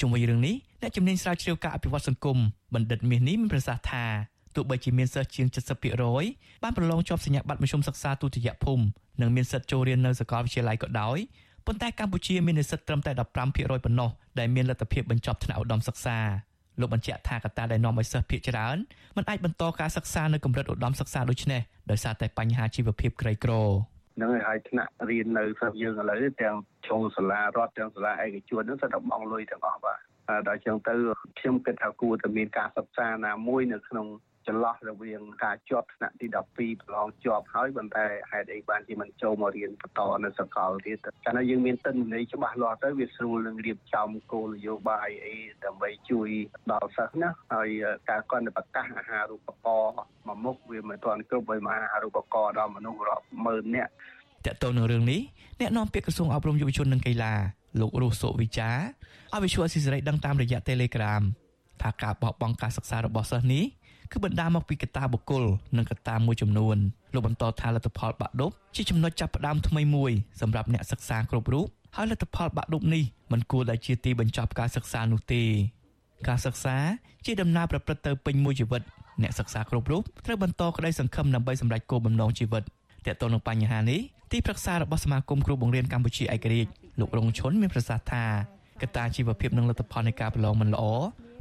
[0.00, 2.38] ជុំវិញរឿងនេះអ្នកជំនាញស្រាវជ្រាវការអភិវឌ្ឍសង្គម
[2.74, 4.04] បណ្ឌិតមាសនេះមានប្រសាសន៍ថា
[4.54, 5.46] ទោះបីជាមានសិស្សជាង
[6.04, 8.84] 70%បានប្រឡងជាប់សញ្ញាបត្រមធ្យមសិក្សាទុតិយភូមិ
[9.20, 11.18] និងមានសិទ្ធិចូលរៀននៅសាកលវិទ្យាល័យក៏ដោយ
[11.66, 13.12] ប៉ុន្តែកម្ពុជាមាននិស្សិតត្រឹមតែ
[13.48, 16.18] 15%ប៉ុណ្ណោះដែលមានលទ្ធភាពបញ្ចប់ថ្នាក់ឧត្តមសិក្សា
[16.80, 18.76] លោកបញ្ជាក់ថាកត្តាដែលនាំឲ្យសិស្សភាគច្រើន
[19.16, 21.60] មិនអាចបន្តការសិក្សានៅកម្រិតឧត្តមសិក្សាដូចនេះ
[21.90, 23.52] ដោយសារតែបញ្ហាជីវភាពក្រីក្រ
[24.20, 30.00] នឹងឲ្យថ្នាក់រៀននៅស្រុកយើងឥឡូវទាំងជុងសាលារដ្ឋទាំងសាលាឯកជនហ្នឹងសិតតែបង់លុយទាំងអស់បាទ
[30.48, 30.94] ដល់ចឹងទៅ
[31.38, 34.06] ខ្ញុំគិតថាគួរតែមានការសិក្សាណាមួយនៅក្នុង
[34.46, 46.28] ចន្លោះរវាងការជាប់ថ្នាក់ទី12ប្រឡងជាប់ហើយប៉ុន្តែហេតុអីបានជាមិនចូលមករៀនបន្តនៅសាកលទៀតកាលណាយើងមានទិន្នន័យច្បាស់លាស់ទៅវាស្រួលនឹងរៀបចំគោលនយោបាយអីដើម្បីជួយ
[46.70, 47.68] ដល់សិស្សណាហើយ
[48.10, 49.94] ការគាត់នៅប្រកាសអាហារូបករណ៍
[50.26, 53.92] មួយមុខវាមិនទាន់គ្រប់ឲ្យអាហារូបករណ៍ដល់មនុស្សរាប់ម៉ឺននាក់
[54.46, 55.20] តើតើនឹងរឿងនេះ
[55.60, 57.32] អ្នកនាំពាក្យក្រសួងអប់រំយុវជននិងកីឡា
[57.80, 58.70] លោករស់សុវិចា
[59.32, 61.22] ឲ្យវិសុអសិសរីដឹងតាមរយៈ Telegram
[61.82, 63.64] ថាការបោះបង់ការសិក្សារបស់សិស្សនេះ
[64.12, 65.44] គឺបណ្ដាលមកពីកត្តាបុគ្គល
[65.76, 66.76] និងកត្តាមួយចំនួន
[67.14, 71.66] លោកបន្តថាលទ្ធផលបាក់ឌុបជាចំណុចចាប់ផ្ដើមថ្មីមួយសម្រាប់អ្នកសិក្សាគ្រប់រូប
[71.96, 75.42] ហើយលទ្ធផលបាក់ឌុបនេះមិនគួរដែលជាទីបញ្ចប់ការសិក្សានោះទេ
[76.28, 76.76] ការសិក្សា
[77.24, 78.82] ជាដំណើរប្រព្រឹត្តទៅពេញមួយជីវិត
[79.22, 82.62] អ្នកសិក្សាគ្រប់រូបត្រូវបន្តក្តីសង្ឃឹមដើម្បីសម្រេចគោលបំណងជីវិត
[83.06, 84.00] ទាក់ទងនឹងបញ្ហានេះ
[84.32, 88.24] ទីប្រឹក្សារបស់សមាគមគ្រូបង្រៀនកម្ពុជាឯករាជ្យលោករងឈុនមានប្រសាសន៍ថា
[88.82, 90.84] កត្តាជីវភាពនិងលទ្ធផលនៃការប្រឡងមិនល្អ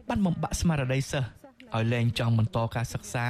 [0.10, 1.30] បានបំបាក់ស្មារតីសិស្ស
[1.76, 3.28] ឲ្យលែងចង់បន្តការសិក្សា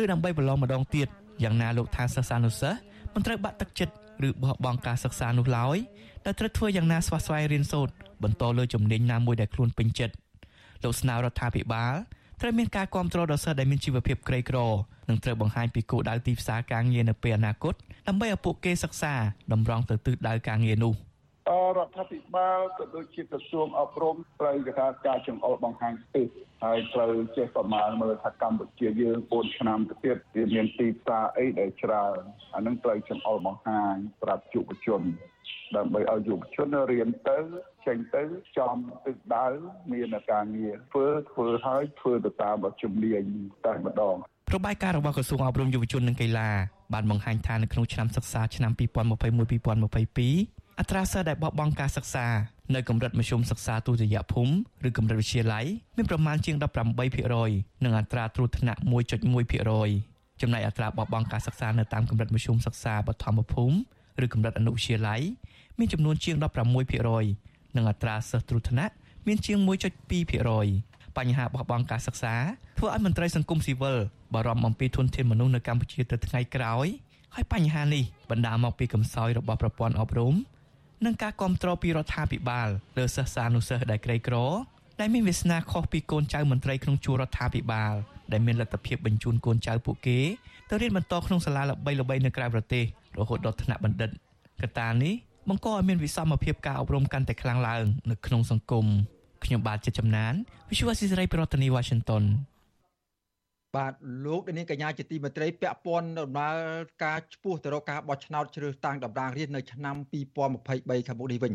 [0.00, 1.08] ឬដើម្បីប្រឡងម្ដងទៀត
[1.42, 2.78] យ៉ាងណាលោកថាសិស្សានុសិស្ស
[3.14, 3.94] មិនត្រូវបាក់ទឹកចិត្ត
[4.28, 5.76] ឬបោះបង់ការសិក្សានោះឡើយ
[6.24, 10.14] តែត្រូវធ្វើយ៉ាងណាស្វះស្វែងរៀនសូត្របន្តលើជំនាញណាមួយដែលខ្លួនពេញចិត្ត
[10.82, 11.94] លោកស្នើរដ្ឋាភិបាល
[12.40, 14.58] ត្រូវមានការគ្រប់គ្រងដល់សិស្សដែលមានជីវភាពក្រីក្រ
[15.08, 17.74] និងត្រូវបង្ហាញពីគោលដៅទីផ្សារការងារនៅពេលអនាគត
[18.08, 19.14] ដើម្បីឲ្យពួកគេសិក្សា
[19.52, 20.92] តម្រង់ទៅទិសដៅការងារនោះ
[21.76, 26.28] រដ្ឋាភិបាលក៏ដូចជាក្រសួងអប់រំត្រូវគេថាការចង្អុលបង្ហាញទិស
[26.64, 32.18] ហើយត្រូវចេះប្រមាណមើលថាកម្ពុជាយើង4ឆ្នាំទៅទៀតវាមានទីផ្សារអីដែលច្រើន
[32.54, 35.02] អានឹងត្រូវចង្អុលបង្ហាញប្រាប់យុវជន
[35.76, 37.38] ដើម្បីឲ្យយុវជនរៀនទៅ
[37.86, 38.22] ចេញទៅ
[38.58, 38.76] ចំ
[39.06, 39.46] ទឹកដៅ
[39.92, 43.22] មានការងារធ្វើធ្វើហើយធ្វើទៅតាមជំនាញ
[43.66, 44.16] តែម្ដង
[44.54, 46.50] របាយការណ៍របស់ក្រសួងអប់រំយុវជននិងកីឡា
[46.94, 52.26] បានបង្ហាញថានៅក្នុងឆ្នាំសិក្សាឆ្នាំ2021-2022 អត្រាសិស្សដែលបោះបង់ការសិក្សា
[52.74, 56.56] នៅកម្រិតមធ្យមសិក្សាទុតិយភូមិឬកម្រិតវិទ្យាល័យមានប្រមាណជាង
[57.20, 58.80] 18%និងអត្រាត្រួតថ្នាក់
[59.40, 65.20] 1.1%ចំណែកអត្រាបោះបង់ការសិក្សានៅតាមកម្រិតមធ្យមសិក្សាបឋមភូមិឬកម្រិតអនុវិទ្យាល័យ
[65.78, 66.36] មានចំនួនជាង
[67.00, 68.94] 16%និងអត្រាសិស្សត្រួតថ្នាក់
[69.26, 69.58] មានជាង
[70.38, 72.34] 1.2%បញ្ហាបោះបង់ការសិក្សា
[72.78, 73.98] ធ្វើឲ្យមន្ត្រីសង្គមស៊ីវិល
[74.34, 76.86] បារម្ភអំពីធនធានមនុស្សនៅកម្ពុជាទៅថ្ងៃក្រោយ
[77.34, 80.34] ហើយបញ្ហានេះបណ្ដាលមកពីកំសោយរបស់ប្រព័ន្ធអប់រំ
[81.04, 84.36] និងការគ្រប់គ្រងពីរដ្ឋាភិបាលលើសិស្សានុសិស្សដែលក្រីក្រ
[85.00, 87.94] ដែលមានវាសនាខុសពីកូនចៅមន្ត្រីក្នុងជួររដ្ឋាភិបាល
[88.32, 90.18] ដែលមានលទ្ធភាពបញ្ជូនកូនចៅពួកគេ
[90.68, 92.84] ទៅរៀនបន្តក្នុងសាលាល្បីៗនៅក្រៅប្រទេស
[93.18, 94.10] រហូតដល់ថ្នាក់បណ្ឌិត
[94.62, 95.14] កត្តានេះ
[95.48, 98.86] បង្កឲ្យមានវិសមភាពការអប់រំកាន់តែខ្លាំងឡើងនៅក្នុងសង្គម
[99.44, 100.34] ខ្ញុំបាទជាចំណាន
[100.70, 102.22] Visual Society ប្រធានាទី Washington
[103.76, 103.92] បាទ
[104.24, 106.56] លោកនាងកញ្ញាជាទីមេត្រីពាក់ព័ន្ធដំណើរ
[107.04, 109.96] ការឈ្មោះទៅរកការបោះឆ្នោតជ្រើសតាំងតំណាងរាស្ត្រនៅឆ្នាំ
[110.52, 111.54] 2023ខាងមុខនេះវិញ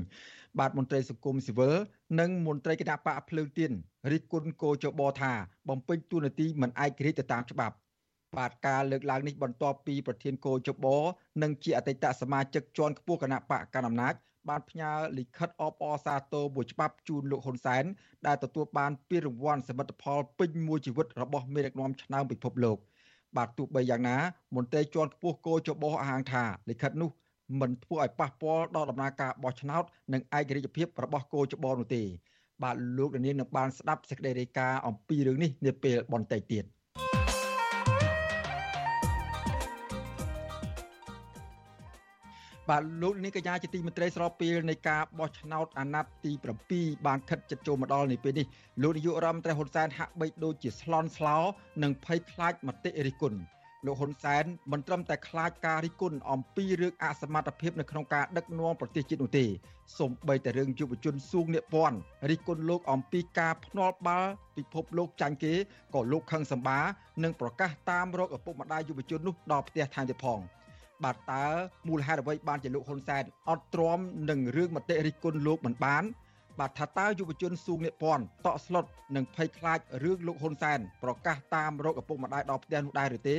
[0.59, 1.73] បាទមន្ត្រីសង្គមស៊ីវិល
[2.19, 3.71] និងមន្ត្រីគណៈបកភ្លើងទៀន
[4.11, 5.33] រិះគន់គោចបថា
[5.69, 7.75] បំពេញតួនាទីមិនឯករាជ្យទៅតាមច្បាប់
[8.37, 10.85] បាទការលើកឡើងនេះបន្ទាប់ពីប្រធានគោចប
[11.41, 14.13] និងជាអតីតសមាជិកជាន់ខ្ពស់គណៈបកកណ្ដាលអំណាច
[14.49, 17.83] បានផ្ញើលិខិតអបអរសាទរមួយច្បាប់ជូនលោកហ៊ុនសែន
[18.27, 22.77] ដែលទទួលបានពានរង្វាន់សមិទ្ធផលពេញមួយជីវិតរបស់មេដឹកនាំឆ្នើមពិភពលោក
[23.37, 24.17] បាទទោះបីយ៉ាងណា
[24.55, 27.09] មន្ត្រីជាន់ខ្ពស់គោចបោះអាងថាលិខិតនោះ
[27.61, 32.03] មិនធ្វើឲ្យប៉ះពាល់ដល់ដំណើរការបោះឆ្នោតនិងឯករាជ្យភាពរបស់គោចបោនោះទេ
[32.63, 36.65] បាទលោកនាងនឹងបានស្ដាប់សេចក្តីរាយការណ៍អំពីរឿងនេះនាពេលបន្តិចទៀត
[42.69, 46.31] បាទលោកនាងកញ្ញាជាទីមេត្រីស្របពេលនៃការបោះឆ្នោតអាណត្តិទី
[46.69, 48.45] 7បានខិតជិតចូលមកដល់នេះពេលនេះ
[48.81, 51.37] លោកនាយករដ្ឋមន្ត្រីហ៊ុនសែនហាក់បីដូចជាស្លន់ស្លោ
[51.83, 53.39] និងភ័យខ្លាចមតិរិះគន់
[53.85, 59.45] លោកហ៊ុនសែនមិនត្រឹមតែខ្លាចការរិះគន់អំពីរឿងអសមត្ថភាពនៅក្នុងការដឹកនាំប្រទេសជាតិនោះទេ
[59.99, 61.97] សូម្បីតែរឿងយុវជនសួងនៀពាន់
[62.29, 65.53] រិះគន់លោកអំពីការភ្នាល់បាល់ពិភពលោកចាញ់គេ
[65.95, 66.79] ក៏លោកខឹងសម្បា
[67.23, 70.41] និងប្រកាសតាមរកឪពុកម្ដាយយុវជននោះដល់ផ្ទះថែមទៀតផង។
[71.03, 71.45] បាទតើ
[71.87, 76.03] មូលហេតុអ្វីបានជាលោកហ៊ុនសែនអត់ទ្រាំនឹងរឿងមតិរិះគន់លោកមិនបាន
[76.59, 83.37] បាទថាតើយុវជនសួងនិពន្ធតក់ស្លុតនិងភ័យខ្លាចរឿងលោកហ៊ុនសែនប្រកាសតាមរកឪពុកម្ដាយដល់ផ្ទះនោះដែរឬទេ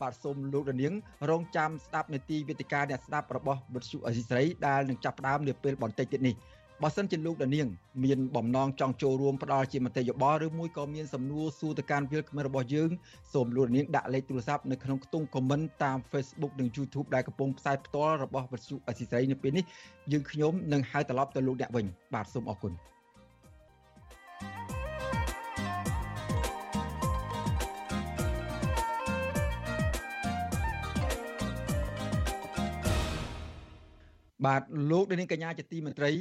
[0.00, 0.92] បាទសូមលោកនាង
[1.30, 6.34] រងចាំស្ដាប់នេតិវេទិកាអ្នកស្ដាប់របស់វិទ្យុអេស៊ីស្រីដែលនឹងចាប់ផ្ដើមនាពេលបន្តិចទៀតនេះ
[6.82, 7.68] បើសិនជាលោកដានាង
[8.04, 12.90] មានបំណងចង់ចូលរួមផ្ដល់ជាមតិយោបល់ឬមួយក៏មានសំណួរសួរទៅកាន់វិលក្មេងរបស់យើង
[13.32, 19.64] សូមលោកដានាងដាក់លេខទូរស័ព្ទនៅក្នុងខ្ទង់ comment តាម Facebook និង YouTube ដែលកំពុងផ្សាយផ្ទាល់របស់វិទ្យុអសីស្រីនៅពេលនេះ
[20.12, 22.74] យើងខ្ញុំនឹងហៅត្រឡប់ទៅលោកអ្នកវិញបាទសូមអរគុណ
[34.44, 36.12] បាទលោកនាងកញ្ញាជាទីមេត្រី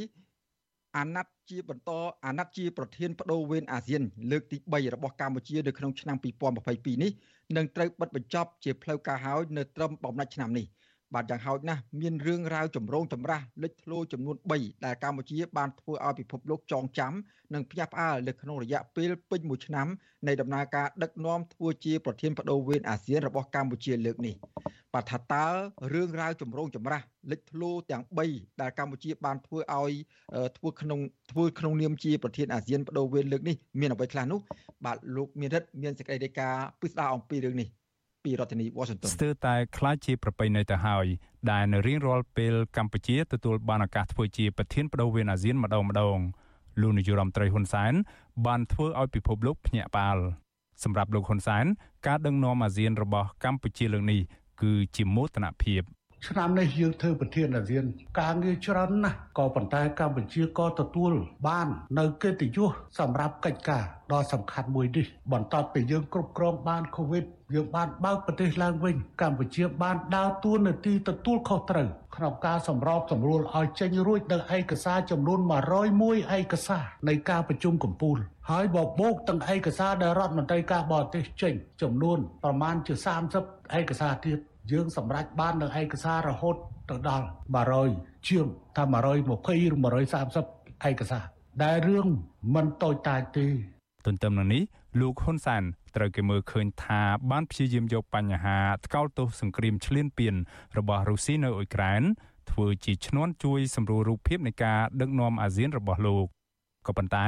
[0.98, 1.92] អាណត្តិជាបន្ត
[2.26, 6.18] អាណត្តិជាប្រធានបដូវវេនអាស៊ាន លើកទី3របស់កម្ពុជានៅក្នុងឆ្នាំ
[6.60, 7.12] 2022នេះ
[7.58, 10.66] នឹងត្រូវបិទបញ្ចប់ជាផ្លូវការហើយនៅត្រឹមបំណាច់ឆ្នាំនេះ
[11.14, 17.14] បាទយ៉ាងហោចណាស់មានរឿងរ៉ាវចម្រូងចម្រាសលេចធ្លោចំនួន3ដែលកម្ពុជាបានធ្វើឲ្យពិភពលោកចងចាំ
[17.54, 19.88] និងភ្ញាក់ផ្អើលនៅក្នុងរយៈពេលពេញមួយឆ្នាំ
[20.28, 24.36] នៃដំណើរការដឹកនាំធ្វើជាប្រធានបដូវវេនអាស៊ានរបស់កម្ពុជាលើកនេះ
[24.95, 25.47] បាទថាតើ
[25.93, 29.93] រឿងរ៉ាវចម្រូងចម្រាសលេចធ្លោទាំង3ដែលកម្ពុជាបានធ្វើឲ្យ
[30.57, 34.41] ធ្វើក្នុងធ្វើក្នុងនាមជាប្រធានអាស៊ានបដូវវេនលើកនេះមានអ្វីខ្លះនោះ
[34.85, 37.69] បាទលោកមានរិទ្ធមានសេចក្តីរាយការណ៍ពិស្ដារអំពីរឿងនេះ
[38.25, 41.07] ពីរដ្ឋធានី Washington ស្ទើរតែคล้ายជាប្រពៃណីទៅហើយ
[41.51, 46.19] ដែលនៅរៀងរាល់ពេលកម្ពុជាទទួលបានឱកាសធ្វើជាប្រធានបដូវវេនអាស៊ានម្ដងម្ដង
[46.81, 47.93] លោកនាយរដ្ឋមន្ត្រីហ៊ុនសែន
[48.47, 50.19] បានធ្វើឲ្យពិភពលោកភ្ញាក់ផ្អើល
[50.85, 51.65] សម្រាប់លោកហ៊ុនសែន
[52.07, 54.21] ការដឹកនាំអាស៊ានរបស់កម្ពុជាលើកនេះ
[54.62, 55.82] គឺជាមោទនភាព
[56.28, 57.86] ឆ្នាំនេះយើងធ្វើប្រធានអាស៊ាន
[58.20, 61.12] ការងារច្រើនណាស់ក៏ប៉ុន្តែកម្ពុជាក៏ទទួល
[61.48, 61.68] បាន
[62.00, 75.40] នៅកិត្តិយសសម្រាប់កិច្ចការដ៏សំខាន់មួយនេះបន្ទាប់ពីយើងគ្រប់គ្រងបានកូវីដយើងបានបើកប្រទេសឡើងវិញកម្ពុជាបានដើរតួនាទីទទួលខុសត្រូវក្នុងការសម្របសម្រួលឲ្យចេញរួចនៅឯកសារចំនួន
[75.88, 78.18] 101ឯកសារនៃការប្រជុំកំពូល
[78.50, 82.94] ហើយបបោកទាំងឯកសារដែលរដ្ឋមន្ត្រីការបរទេសចេញចំនួនប្រមាណជា
[83.36, 84.40] 30ឯកសារទៀត
[84.72, 86.56] យើងសម្រេចបាននៅឯកសាររហូត
[86.90, 87.26] ទៅដល់
[87.76, 91.24] 100ជាងថា120ឬ130ឯកសារ
[91.64, 92.08] ដែលរឿង
[92.56, 93.48] មិនតូចតាចទេ
[94.06, 94.64] ទន្ទឹមនឹងនេះ
[95.00, 95.64] លោកហ៊ុនសាន
[95.96, 97.02] ត្រូវគេមើលឃើញថា
[97.32, 100.36] បានព្យាយាមយកបញ្ហាថ្កោលទោសសង្គ្រាមឈ្លានពាន
[100.78, 102.04] របស់រុស្ស៊ីនៅអ៊ុយក្រែន
[102.52, 106.28] ធ្វើជាឈ្នន់ជួយសម្រួលរូបភាពនៃការដឹកនាំអាស៊ានរបស់លោក
[106.88, 107.26] ក៏ប៉ុន្តែ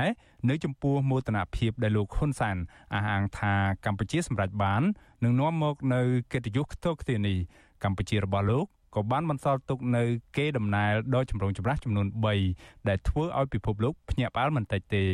[0.50, 2.58] នៅចំពោះមោទនភាពដែលលោកហ៊ុនសាន
[2.93, 3.54] អះអាងថា
[3.86, 4.82] កម្ពុជាសម្រេចបាន
[5.24, 6.02] នឹងនាំមកនៅ
[6.34, 7.38] កិត្តិយសខ្ទោខ្ទានេះ
[7.84, 8.65] កម្ពុជារបស់លោក
[8.96, 10.04] ក៏បានបន្សល់ទុកនៅ
[10.38, 12.08] គេដំណែលដ៏ចម្រូងចម្រាសចំនួន
[12.48, 15.06] 3ដែលធ្វើឲ្យពិភពលោកភ្ញាក់ផ្អើលមិនតិចទេ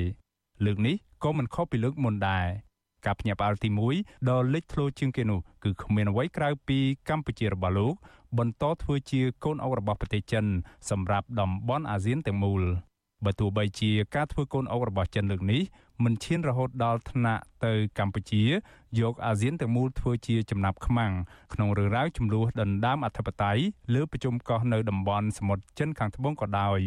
[0.65, 2.47] លើកនេះក៏មិនខុសពីលើកមុនដែរ
[3.05, 6.79] ការភ្ញាក់ផ្អើលទី1ដ៏លេចធ្លោជាងគេនោះគឺគ្មានអ្វីក្រៅពី
[7.09, 7.93] កម្ពុជារបស់លោក
[8.37, 10.45] បន្តធ្វើជាកូនអុករបស់ប្រទេសចិន
[10.89, 12.63] សម្រាប់តំបន់អាស៊ានទាំងមូល
[13.25, 15.61] បើទោះបីជាការធ្វើកូនអុករបស់ចិនលើកនេះ
[16.03, 18.43] មិនឈានរហូតដល់ថ្នាក់ទៅកម្ពុជា
[18.99, 21.11] យកអាស៊ានទាំងមូលធ្វើជាចំណាប់ខ្មាំង
[21.53, 26.79] ក្នុងរឿងរ៉ាវចំនួនដណ្ដើមអធិបតេយ្យលើប្រជុំកោះនៅតំបន់សមុទ្រចិនខាងត្បូងក៏ដោយ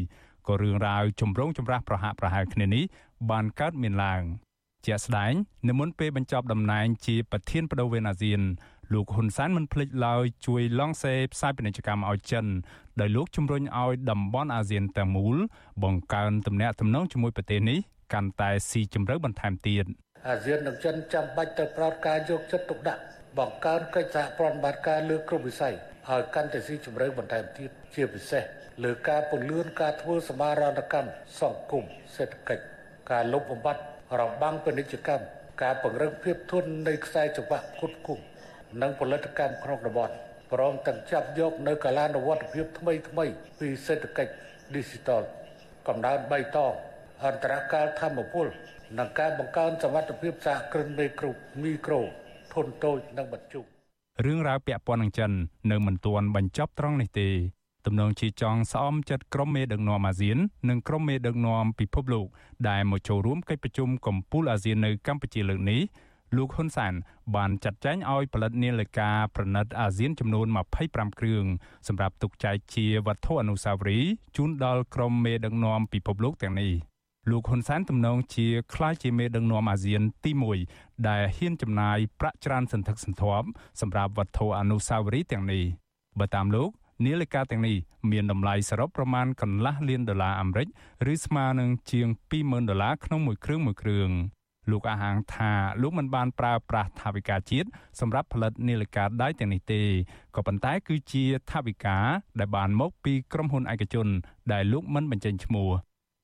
[0.49, 2.85] ក៏រឿងរ៉ាវចម្រូងចម្រាសប្រហាក់ប្រហែលគ្នានេះ
[3.31, 4.23] បានកើតមានឡើង
[4.87, 5.33] ជាក់ស្ដែង
[5.69, 8.41] នៅមុនពេលបញ្ចប់តំណែងជាប្រធានបដូវវេនអាស៊ាន
[8.93, 12.47] លោកហ៊ុនសែនមិនភ្លេចឡើយជួយឡង់សេផ្សាយពាណិជ្ជកម្មឲ្យចិន
[13.01, 15.37] ដោយលោកជំរុញឲ្យតំបន់អាស៊ានទាំងមូល
[15.85, 17.79] បង្កើនទំនាក់ទំនងជាមួយប្រទេសនេះ
[18.13, 19.85] កាន់តែស៊ីជម្រៅបន្ថែមទៀត
[20.29, 23.03] អាស៊ាននិងចិនចាំបាច់ទៅប្រោតការយកចិត្តទុកដាក់
[23.39, 25.75] បង្កើនកិច្ចសហប្រតិបត្តិការលើគ្រប់វិស័យ
[26.11, 28.43] ឲ្យកាន់តែស៊ីជម្រៅបន្ថែមទៀតជាពិសេស
[28.85, 31.85] លើការពន្លឿនការធ្វើសមាហរណកម្មសង្គម
[32.17, 32.65] សេដ្ឋកិច្ច
[33.11, 33.83] ការលុបបំបាត់
[34.21, 35.25] របាំងពាណិជ្ជកម្ម
[35.63, 38.23] ការពង្រឹងភាពធន់នៃខ្សែចង្វាក់ផ្គត់ផ្គង់
[38.83, 40.15] និងផលិតកម្មក្នុងតំបន់
[40.53, 43.25] ព្រមទាំងចាប់យកនៅកាលានុវត្តភាពថ្មីថ្មី
[43.61, 44.33] ពីសេដ្ឋកិច្ច
[44.75, 45.23] Digital
[45.89, 46.73] កំណើនបៃតង
[47.25, 48.47] អន្តរកាលធម្មពល
[48.99, 51.31] និងការបង្កើនសមត្ថភាពសហគ្រិនមេក្រូ
[51.63, 52.01] មីក្រូ
[52.53, 53.61] ធុនតូចនិងបញ្ជុ
[54.25, 55.31] រឿងរ៉ាវពាក់ព័ន្ធនឹងចិន
[55.71, 57.29] នៅមិនទាន់បញ្ចប់ត្រង់នេះទេ
[57.87, 62.27] ទំនងជាចង់ស្អំចិត្តក្រុមមេដឹកនាំអាស៊ាន និងក្រុមមេដឹកនាំពិភពលោក
[62.69, 65.81] ដែលមកចូលរួមកិច្ចប្រជុំកំពូលអាស៊ាននៅកម្ពុជាលើកនេះ
[66.37, 66.95] លោកហ៊ុនសាន
[67.37, 70.47] បានចាត់ចែងឲ្យផលិតនាឡិកាប្រណិតអាស៊ានចំនួន
[70.83, 71.45] 25គ្រឿង
[71.89, 76.73] សម្រាប់ទុកចែកជាវត្ថុអនុស្សាវរីយ៍ជូនដល់ក្រុមមេដឹកនាំពិភពលោកទាំងនេះ
[77.31, 80.33] លោកហ៊ុនសែនទំនងជាខ្លាយជាមេដឹកនាំអាស៊ានទី
[80.69, 83.49] 1ដែលហ៊ានចំណាយប្រាក់ច្រើនសន្ធឹកសន្ធាប់
[83.81, 85.65] សម្រាប់វត្ថុអនុស្សាវរីយ៍ទាំងនេះ
[86.19, 86.71] បើតាមលោក
[87.05, 87.77] នាឡិកាទាំងនេះ
[88.11, 90.69] មានតម្លៃសរុបប្រមាណកន្លះលានដុល្លារអាមេរិក
[91.13, 92.09] ឬស្មើនឹងជាង
[92.41, 94.11] 20,000ដុល្លារក្នុងមួយគ្រឿងមួយគ្រឿង
[94.71, 95.53] លោកអះអាងថា
[95.83, 97.69] លោកមិនបានប្រើប្រាស់ថវិកាជាតិ
[98.01, 99.83] សម្រាប់ផលិតនាឡិកាដៃទាំងនេះទេ
[100.37, 101.99] ក៏ប៉ុន្តែគឺជាថវិកា
[102.41, 104.07] ដែលបានមកពីក្រុមហ៊ុនឯកជន
[104.53, 105.71] ដែលលោកមិនបញ្ចេញឈ្មោះ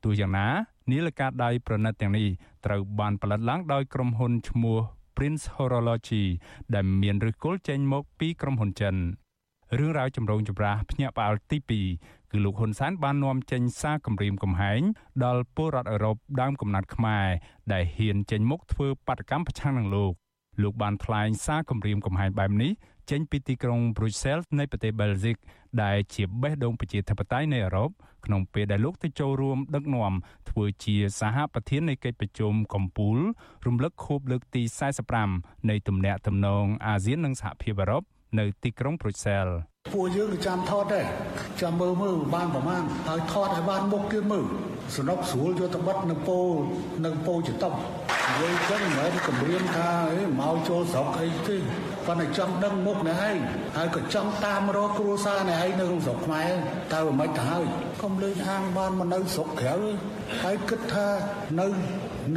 [0.04, 0.48] ទោះយ៉ាងណា
[0.90, 2.28] នាឡិកាដៃប្រណិតទាំងនេះ
[2.66, 4.78] ត្រូវបានផលិតឡើងដោយក្រុមហ៊ុនឈ្មោះ
[5.16, 6.24] Prince Horology
[6.74, 8.96] ដែលមានឫសគល់ចេញមកពីក្រុមហ៊ុនចិន
[9.78, 14.80] រឿងរ៉ាវចម្រូងចម្រាសភ្ញាក់ផ្អើលទី2 គឺលោកហ៊ុនសែនបាននាំចេញសារគម្រាមកំហែង
[15.24, 17.26] ដល់ពលរដ្ឋអឺរ៉ុបដើមកំណត់ខ្មែរ
[17.72, 20.12] ដែលហ៊ានចេញមុខធ្វើបាតកម្មប្រឆាំងនឹងលោក
[20.62, 22.72] លោកបានថ្លែងសារគម្រាមកំហែងបែបនេះ
[23.10, 25.36] ចេញពីទីក្រុង Brussels នៃប្រទេស Belgium
[25.82, 27.90] ដែលជាបេះដូងប្រជាធិបតេយ្យនៃអឺរ៉ុប
[28.26, 30.12] ក្នុងពេលដែលលោកទៅចូលរួមដឹកនាំ
[30.50, 33.18] ធ្វើជាសហប្រធាននៃកិច្ចប្រជុំកំពូល
[33.66, 34.62] រំលឹកខួបលើកទី
[35.16, 38.02] 45នៃទំនាក់ទំនងអាស៊ាននិងសហភាពអឺរ៉ុប
[38.38, 39.46] នៅទីក្រុងប្រូសែល
[39.92, 41.06] ពួកយើងក៏ចាំថតដែរ
[41.60, 44.44] ចាំមើលមើលបានប្រមាណហើយថតឲ្យបានមុខទៀតមើល
[44.96, 46.38] សនុកស្រួលយកទៅបិទនៅពោ
[47.04, 51.56] នៅពោចតុបនិយាយចឹងមិនមែនគម្រាមថាអីមកចូលស្រុកអីទេ
[52.06, 53.36] ប៉ុន្តែចង់ដឹងមុខអ្នកឯង
[53.76, 56.50] ហើយក៏ចង់តាមរកគ្រួសារអ្នកឯងនៅក្នុងស្រុកខ្មែរ
[56.94, 57.64] តើមិនទៅហើយ
[58.02, 59.76] កុំលេងហាងបានមកនៅស្រុកក្រៅ
[60.42, 61.08] ហើយគិតថា
[61.60, 61.66] នៅ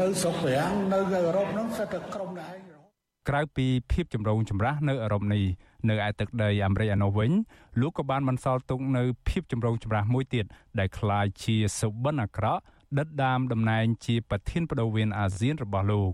[0.02, 2.65] នៅស្រុកប្រាំងនៅអឺរ៉ុបហ្នឹងសិតតែក្រុមអ្នកឯង
[3.29, 5.45] ក្រៅពីភាពចម្រូងចម្រាសនៅអឺរ៉ុបនេះ
[5.89, 7.31] នៅឯទឹកដីអាមេរិកឯនោះវិញ
[7.81, 10.45] លោកក៏បានបន្សល់ទុកនៅភាពចម្រូងចម្រាសមួយទៀត
[10.79, 12.61] ដែលคล้ายជាសុបិនអាក្រក់
[12.99, 16.13] ដិតដាមតំណែងជាប្រធានបដូវវេនអាស៊ានរបស់លោក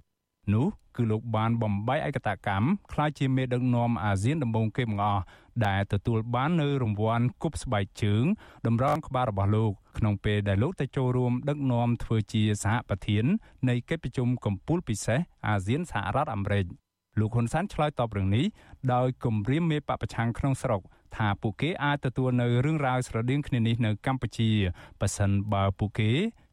[0.55, 0.66] នោះ
[0.97, 5.22] គឺលោកបានបំបីឯកតកម្មคล้ายជាមេដឹកនាំអាស៊ានដំបូងគេបង្អស់
[5.66, 8.24] ដែលទទួលបាននៅរង្វាន់គប់ស្បែកជើង
[8.66, 13.24] តម្រង់ក្បាលរបស់លោកក្នុងពេលដែលលោកទៅចូលរួមដឹកនាំធ្វើជាសហប្រធាន
[13.68, 16.66] នៃកិច្ចប្រជុំកំពូលពិសេសអាស៊ានសហរដ្ឋអាមេរិក
[17.20, 18.45] លោកហ៊ុនសែនឆ្លើយតបរឿងនេះ
[18.93, 20.82] ដោយគម្រាមមេបពប្រឆាំងក្នុងស្រុក
[21.16, 24.49] ថាពួកគេអាចទទួលនៅរឿងរ៉ាវស្រដៀងគ្នានេះនៅកម្ពុជា
[25.01, 26.12] ប៉ះសិនបើពួកគេ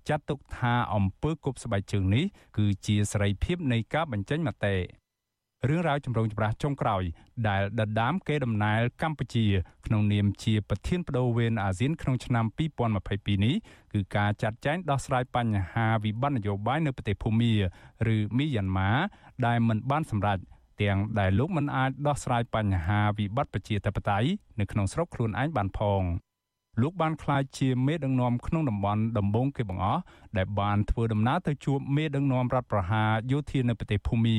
[0.09, 2.24] ចាត់ទុកថាអំពើគប់ស្បែកជើងនេះ
[2.56, 4.74] គឺជាសេរីភាពនៃការបញ្ចេញមតិ
[5.66, 7.02] រឿងរ៉ាវចម្រូងចម្រាសចុងក្រោយ
[7.48, 9.46] ដែលដណ្ដើមគេដំណែលកម្ពុជា
[9.86, 12.44] ក្នុងនាមជាប្រធានបដូវវេនអាស៊ានក្នុងឆ្នាំ
[12.98, 13.54] 2022នេះ
[13.92, 17.52] គឺការចាត់ចែងដោះស្រាយបញ្ហាវិបត្តិនយោបាយនៅប្រទេសភូមា
[18.14, 18.90] ឬមីយ៉ាន់ម៉ា
[19.46, 20.38] ដែលមិនបានសម្រេច
[20.82, 24.28] ទាំងដែលលោកមិនអាចដោះស្រាយបញ្ហាវិបត្តិប្រជាធិបតេយ្យ
[24.61, 26.02] នៅក្នុងស្រុកខ្លួនឯងបានផង។
[26.83, 30.03] លោកបានក្លាយជាមេដឹកនាំក្នុងតំបន់ដំបងគេបង្អស់
[30.37, 34.39] ដែលបានធ្វើដំណើរទៅជួបមេដឹកនាំរដ្ឋប្រហារយោធានៅប្រទេសភូមា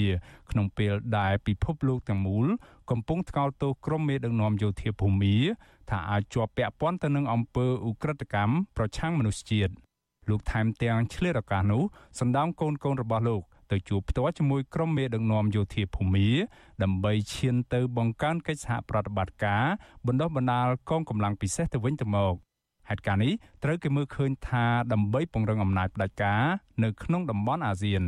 [0.51, 2.47] ក្នុងពេលដែលពិភពលោកទាំងមូល
[2.91, 5.35] កំពុងថ្កោលទោសក្រុមមេដឹកនាំយោធាភូមា
[5.89, 9.73] ថាអាចជាប់ពាក់ព័ន្ធទៅនឹងអំពើឧក្រិដ្ឋកម្មប្រឆាំងមនុស្សជាតិ
[10.29, 11.83] លោកថែមទាំងឆ្លៀតឱកាសនោះ
[12.19, 16.27] សម្ដៅកូនកូនរបស់លោក ទៅជួបផ្ទាល់ជាមួយក្រុមមេដឹកនាំយោធាភូមា
[16.83, 19.63] ដើម្បីឈានទៅបង្កើនកិច្ចសហប្រតិបត្តិការ
[20.07, 22.35] បណ្ដុះបណ្ដាលកងកម្លាំងពិសេសទៅវិញទៅមក
[22.89, 26.43] ហេតុការណ៍នេះត្រូវគេមើលឃើញថាដើម្បីពង្រឹងអំណាចផ្ដាច់ការ
[26.83, 28.03] នៅក្នុងតំបន់អាស៊ាន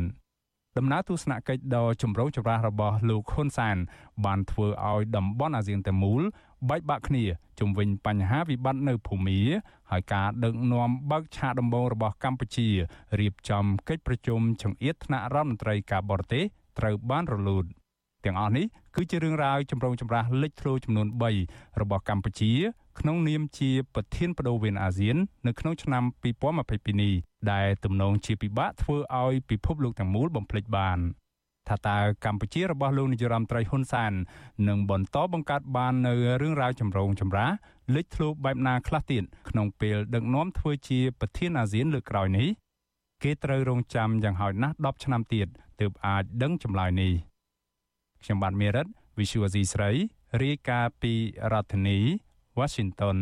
[0.78, 3.76] ដំណើរទស្សនកិច្ចដ៏ចម្រូងចម្រាសរបស់លោកហ៊ុនសាន
[4.24, 6.22] បានធ្វើឲ្យតំបន់អាស៊ានទាំងមូល
[6.70, 7.24] បែកបាក់គ្នា
[7.60, 9.40] ជំវិញបញ្ហាវិបត្តិនៅភូមា
[9.90, 12.68] ហើយការដឹកនាំបើកឆាកដំបូងរបស់កម្ពុជា
[13.20, 16.44] រៀបចំកិច្ចប្រជុំចង្អៀតថ្នាក់រដ្ឋមន្ត្រីការបរទេស
[16.78, 17.64] ត្រូវបានរលូត
[18.24, 21.06] ទាំងអស់នេះគឺជារឿងរ៉ាវចម្រូងចម្រាសលេចធ្លោចំនួន
[21.44, 22.52] 3របស់កម្ពុជា
[23.00, 26.02] ក្នុងនាមជាប្រធានបដូវវេនអាស៊ាន នៅក្នុងឆ្នាំ
[26.52, 27.14] 2022នេះ
[27.52, 31.00] ដែលទំនងជាពិបាកធ្វើឲ្យពិភពលោកទាំងមូលបំភ្លេចបាន។
[31.68, 34.12] ថាតើកម្ពុជារបស់លោកនាយរដ្ឋមន្ត្រីហ៊ុនសែន
[34.68, 37.50] នឹងបន្តបង្កើតបាននៅរឿងរ៉ាវចម្រូងចម្រាស
[37.94, 42.48] លេចធ្លោបែបណាខ្លះទៀតក្នុងពេលដឹកនាំធ្វើជាប្រធានអាស៊ានលើកក្រោយនេះ
[43.22, 45.46] គេត្រូវរងចាំយ៉ាងហោចណាស់10ឆ្នាំទៀត
[45.80, 47.12] ទើបអាចដឹងចម្លើយនេះ
[48.22, 48.86] ខ្ញុំបាទមេរិត
[49.18, 49.90] Visual C ស្រី
[50.42, 51.14] រាយការណ៍ពី
[51.52, 51.98] រដ្ឋធានី
[52.58, 53.18] Washington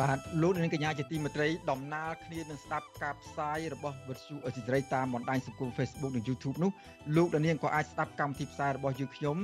[0.00, 6.70] បាទលោកនាងកញ្ញាជាទីមេត្រីដំណើរគ្នានឹងស្ដាប់ការផ្សាយរបស់វិទ្យុអេស៊ីត្រីតាមបណ្ដាញសង្គម Facebook និង YouTube នោះ
[7.16, 9.36] លោកនាងក៏អាចស្ដាប់កម្មវិធីផ្សាយរបស់យើងខ្ញុំ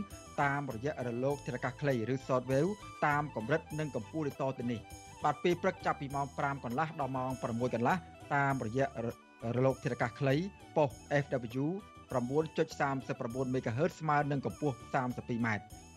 [0.42, 2.70] តាមរយៈរលកធារកាសខ្លីឬ Shortwave
[3.06, 4.80] តាមកម្រិតនិងកម្ពស់ដូចតទៅនេះ
[5.24, 7.96] បាទពេលព្រឹកចាប់ពីម៉ោង5កន្លះដល់ម៉ោង6កន្លះ
[8.34, 8.86] តាមរយៈ
[9.56, 10.34] រលកធារកាសខ្លី
[10.76, 10.90] ប៉ុស
[11.24, 11.66] FW
[12.12, 15.48] 9.39 MHz ស្មើនឹងកម្ពស់ 32m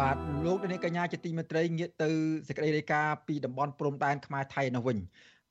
[0.00, 2.10] បាទលោកនាងកញ្ញាជាទីមេត្រីងាកទៅ
[2.48, 4.98] សេចក្តីរាយការណ៍ពីតំបន់ព្រំដែនខ្មែរថៃនៅវិញ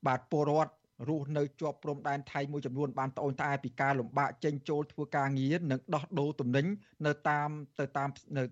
[0.06, 0.72] បាទពលរដ្ឋ
[1.08, 6.66] រស់នៅជាប់ព្រំដែនថៃមួយចំនួនបានត្អូញត្អែពីការលំបាកចេញចូលធ្វើការងារនិងដោះដូរទំនិញ
[7.06, 8.44] នៅតាមទៅតាមនៅ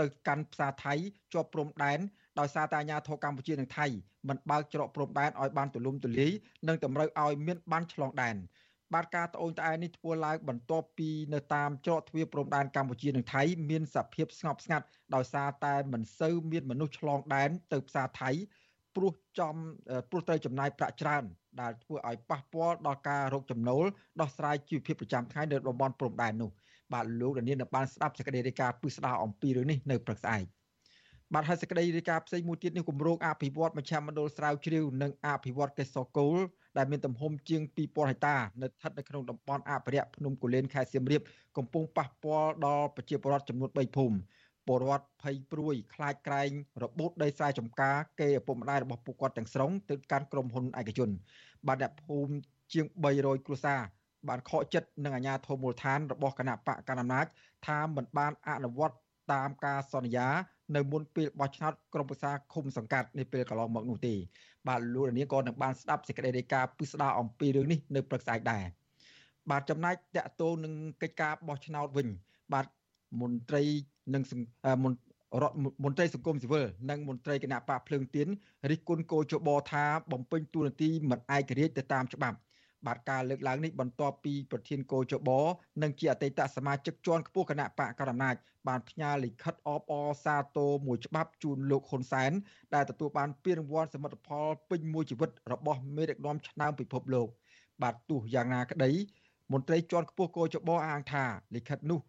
[0.00, 0.94] ទៅកាន់ផ្សារថៃ
[1.32, 1.98] ជាប់ព្រំដែន
[2.40, 3.86] ដោយសារតែអាញាធរកម្ពុជានិងថៃ
[4.28, 6.30] មិនបើកច្រកព្រំដែនឲ្យបានទូលំទូលាយ
[6.68, 8.36] និងតម្រូវឲ្យមានបានឆ្លងដែន
[8.94, 18.30] បាទការត្អូញត្អែនេះធ្វើឡើងបន្ទាប់ពីនៅតាមច្រកទ្វារព្រំដែនកម្ពុជានិងថៃមានសភាពស្ងប់ស្ងាត់ដោយសារតែមិនសូវមានមនុស្សឆ្លងដែនទៅផ្សារថៃ
[18.96, 19.54] ព្រោះចំ
[20.10, 21.24] ព្រោះត្រូវចំណាយប្រាក់ច្រើន
[21.60, 23.84] ដែលធ្វើឲ្យប៉ះពាល់ដល់ការរកចំណូល
[24.20, 26.50] ដោះស្រាយជីវភាពប្រចាំថ្ងៃនៅតំបន់ព្រំដែននោះ
[26.92, 30.44] បាទលោកដានៀនបានស្ដាប់សេចក្តីរាយការណ៍ពិស្ដារអំពីរឿងនេះនៅព្រឹកស្អែក
[31.34, 36.38] បាទហើយសេចក្តីរាយការណ៍ផ្សេងមួយទៀតនេះគម្រោងអភិវឌ្ឍមជ្ឈមណ្ឌលស្រាវជ្រាវនិងអភិវឌ្ឍកេសរកូល
[36.76, 41.22] ដែលមានទំហំជាង2000ហិកតានៅស្ថិតនៅក្នុងតំបន់អភិរក្សភ្នំគូលែនខេត្តសៀមរាប
[41.56, 44.16] កំពុងប៉ះពាល់ដល់ប្រជាពលរដ្ឋចំនួន3ភូមិ
[44.66, 46.50] ពលរដ្ឋភ័យព្រួយខ្លាចក្រែង
[46.82, 51.10] របូតដីស្រែចម្ការគេឪពុកម្ដាយរបស់ពួកគាត់ទាំងស្រុងទៅកាន់ក្រុមហ៊ុនឯកជន
[51.66, 52.34] បាទអ្នកភូមិ
[52.72, 53.80] ជាង300គ្រួសារ
[54.28, 57.26] បានខកចិត្តនឹងអាជ្ញាធរមូលដ្ឋានរបស់គណៈបកកណ្ដាលអំណាច
[57.66, 58.96] ថាមិនបានអនុវត្ត
[59.32, 60.28] តាមការសន្យា
[60.76, 64.14] នៅមុនពេលបោះឆ្នោតក្រុមប្រឹក្សាឃុំសង្កាត់នេះពេលកន្លងមកនោះទេ
[64.68, 68.64] បាទលោកនាងក៏នឹងបានស្ដាប់សេចក្តីរាយការណ៍ពិស្ដារអំពីរឿងនេះនៅព្រឹកស្អែកដែរ
[69.50, 72.08] បាទចំណែកតកតងនឹងកិច្ចការបោះឆ្នោតវិញ
[72.52, 72.66] បាទ
[73.20, 73.62] មន្ត្រី
[74.14, 74.22] និង
[74.84, 78.28] មន្រដ្ឋមន្ត្រីសង្គមស៊ីវិលនិងមន្ត្រីគណៈបកភ្លើងទៀន
[78.70, 82.36] រិះគន់គោចបថាបំពេញតួនាទីមិនឯករាជ្យទៅតាមច្បាប់
[82.86, 85.30] បាទការលើកឡើងនេះបន្ទាប់ពីប្រធានកោជប
[85.82, 88.36] និងជាអតីតសមាជិកជាន់ខ្ពស់គណៈបកកណ្ដាលអំណាច
[88.68, 92.32] បានផ្ញើលិខិតអបអរសាទរមួយច្បាប់ជូនលោកហ៊ុនសែន
[92.74, 97.28] ដែលទទួលបានពានរង្វាន់សមិទ្ធផលពេញមួយជីវិតរបស់មេដឹកនាំឆ្នើមពិភពលោក
[97.82, 98.90] បាទទោះយ៉ាងណាក្តី
[99.52, 101.24] មន្ត្រីជាន់ខ្ពស់កោជបអាងថា
[101.54, 102.00] លិខិតនោះ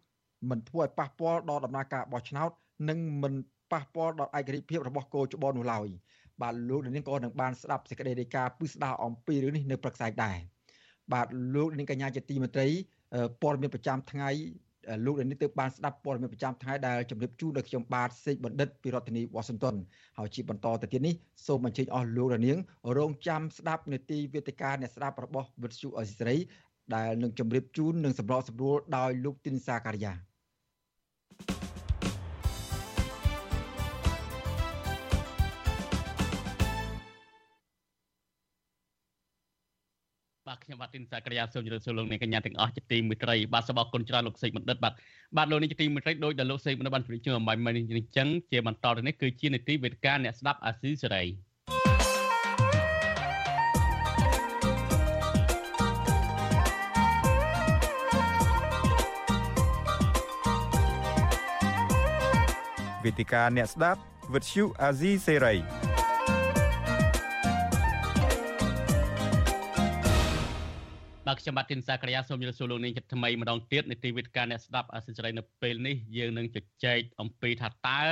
[0.50, 2.50] មិនធ្វើឲ្យប៉ះពាល់ដល់ដំណើរការបោះឆ្នោត
[2.88, 3.34] និងមិន
[3.72, 5.88] ប៉ះពាល់ដល់ឯករាជ្យភាពរបស់កោជបនោះឡើយ
[6.42, 10.53] បាទលោកនាងក៏នឹងបានស្ដាប់សេចក្តីរាយការណ៍ពិស្ដារអំពីរឿងនេះនៅព្រឹកស្អែកដែរ
[11.12, 12.68] បាទលោកនាងកញ្ញាជាទីមេត្រី
[13.42, 14.30] ព័ត៌មានប្រចាំថ្ងៃ
[15.04, 19.76] លោកនេះទើបបានស្ដាប់ព័ត៌មានប្រចាំថ្ងៃដែលជម្រាបជូនដល់ខ្ញុំបាទសេកបណ្ឌិតពីរដ្ឋធានីវ៉ាស៊ីនតោន
[20.18, 21.14] ហើយជាបន្តទៅទៀតនេះ
[21.46, 22.58] សូមអញ្ជើញអស់លោករនាង
[22.98, 26.36] រងចាំស្ដាប់នេតិវេទិកាអ្នកស្ដាប់របស់វិទ្យុអេស៊ីសរ៉ី
[26.94, 30.14] ដែលនឹងជម្រាបជូននិងសម្របសម្រួលដោយលោកទីនសាការីយ៉ា
[40.54, 44.92] បាទខ្ញុំបាទទីនសាក្រាសូមជម្រាបសួរលោកអ្នកកញ្ញាទាំងអស់ជាទីមេត្រីបាទសូមអរគុណច្រើនលោកសេកបណ្ឌិតបាទ
[45.36, 51.24] បាទលោកនេះជាទីមេត្រីដោយដែលលោកសេកបណ្ឌិតបានជម្រាបជូនអំបញ្ញមិញនេះអញ្ចឹងជាបន្តទៅនេះគឺជានីតិវេទិកាអ្នកស្ដាប់អាស៊ីសេរី
[63.04, 64.00] វេទិកាអ្នកស្ដាប់
[64.34, 65.83] វិទ្យុអាស៊ីសេរី
[71.40, 78.02] ខ្ញុំបាទទីនសាក្រាសូមជម្រាបសួរលោកនាងចិត្តថ្មីម្ដងទៀតនៃទីវិទ្យាអ្នកស្ដាប់អសិរ័យនៅពេលនេះយើងនឹងជជែកអំពីថាតើ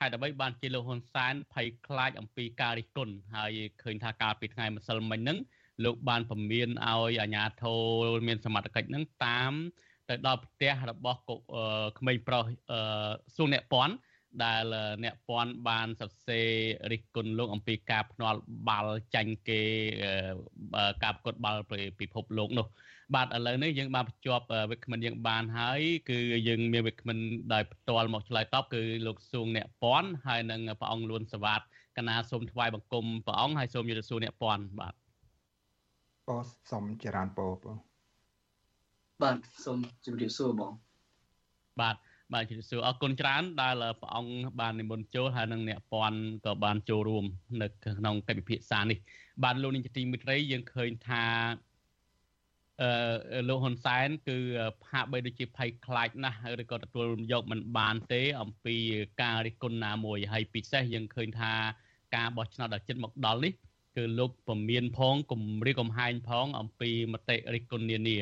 [0.00, 3.52] ហេតុអ្វីបានជាលោកហ៊ុនសែនភ័យខ្លាចអំពីការរិះគន់ហើយ
[3.82, 5.38] ឃើញថាកាលពីថ្ងៃម្សិលមិញហ្នឹង
[5.84, 7.64] លោកបានពមៀនឲ្យអាជ្ញាធ
[8.02, 9.52] រមានសមត្ថកិច្ចហ្នឹងតាម
[10.08, 11.20] ទៅដល់ផ្ទះរបស់
[11.98, 12.44] ក្មេងប្រុស
[13.36, 13.94] សួងអ្នកពាន់
[14.44, 14.64] ដែល
[15.04, 16.48] អ្នកពាន់បានសរសេរ
[16.92, 19.62] រិះគន់លោកអំពីការភ្នាល់បាល់ចាញ់គេ
[21.02, 21.60] ការប្រកួតបាល់
[22.00, 22.66] ពិភពលោកនោះ
[23.14, 25.80] បាទឥឡូវនេះយើងបានបញ្ជាប់វិក្កាមិនយើងបានហើយ
[26.10, 26.18] គឺ
[26.48, 27.18] យើងមានវិក្កាមិន
[27.52, 31.60] ដោយផ្ទាល់មកឆ្លើយតបគឺលោកសួងអ្នកពាន់ហើយនិងព្រះអង្គលួនសវ៉ាត
[31.98, 34.94] កណាសូមថ្វាយបង្គំព្រះអង្គហើយសូមជម្រាបសួរអ្នកពាន់បាទ
[36.28, 37.76] បងសូមចរានពោបង
[39.22, 40.72] បាទសូមជម្រាបសួរបង
[41.80, 41.96] បាទ
[42.34, 47.24] បាទជំរាបសួរអរគុណច្រើនដែលព្រះអង្គបាននិមន្តចូលហើយនិងអ្នកពាន់ក៏បានចូលរួម
[47.62, 48.98] នៅក្នុងកិច្ចពិភាក្សានេះ
[49.44, 51.24] បាទលោកនាងជាទីមិត្តរីយើងឃើញថា
[52.82, 54.38] អឺលោកហ៊ុនសែន គឺ
[54.90, 58.76] ហាក់បីដូចជាភ័យខ្លាចណាស់ឬក៏ទទួលយកមិនបានទេ អំពី
[59.22, 61.52] ការរិះគន់ណាមួយហើយពិសេសយើងឃើញថា
[62.14, 63.52] ការបោះឆ្នោតដល់ចិត្តមកដល់នេះ
[63.96, 68.16] គឺលោកពមៀនផងគម្រាមកំហែងផង អំពីមតិរិះគន់នានា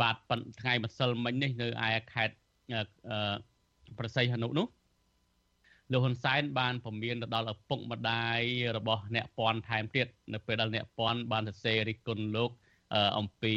[0.00, 0.16] បាទ
[0.60, 2.36] ថ្ងៃម្សិលមិញនេះនៅឯខេត្ត
[3.98, 4.66] ប្រស័យហនុនោះ
[5.92, 8.40] លោកហ៊ុនសែនបានពមៀនទៅដល់ឪពុកម្ដាយ
[8.76, 12.50] របស់អ្នកពាន់ថែមទៀតនៅពេលដែលអ្នកពាន់បានសរសេររិះគន់លោក
[13.18, 13.54] អំពី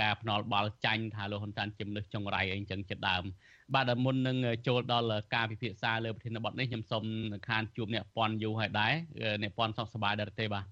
[0.00, 3.24] ការភ្នាល់បាល់ចាញ់ថាលោកហ៊ុនសែនជាមនុស្សចុងរៃអីចឹងជាដើម
[3.74, 7.04] បាទមុននឹងចូលដល់ការពិភាក្សាលើប្រធានបទនេះខ្ញុំសូម
[7.48, 8.92] ខានជួបអ្នកពាន់យូរហើយដែរ
[9.42, 10.64] អ្នកពាន់សុខសប្បាយដែរទេបាទ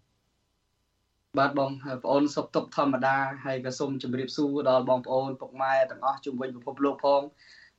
[1.38, 1.70] បាទបង
[2.04, 7.22] ប្អូនសុខទុក្ខធម្មតាហើយក៏សូមជម្រាបសួរដល់បងប្អូនពុកម៉ែទាំងអស់ជុំវិញពិភពលោកផង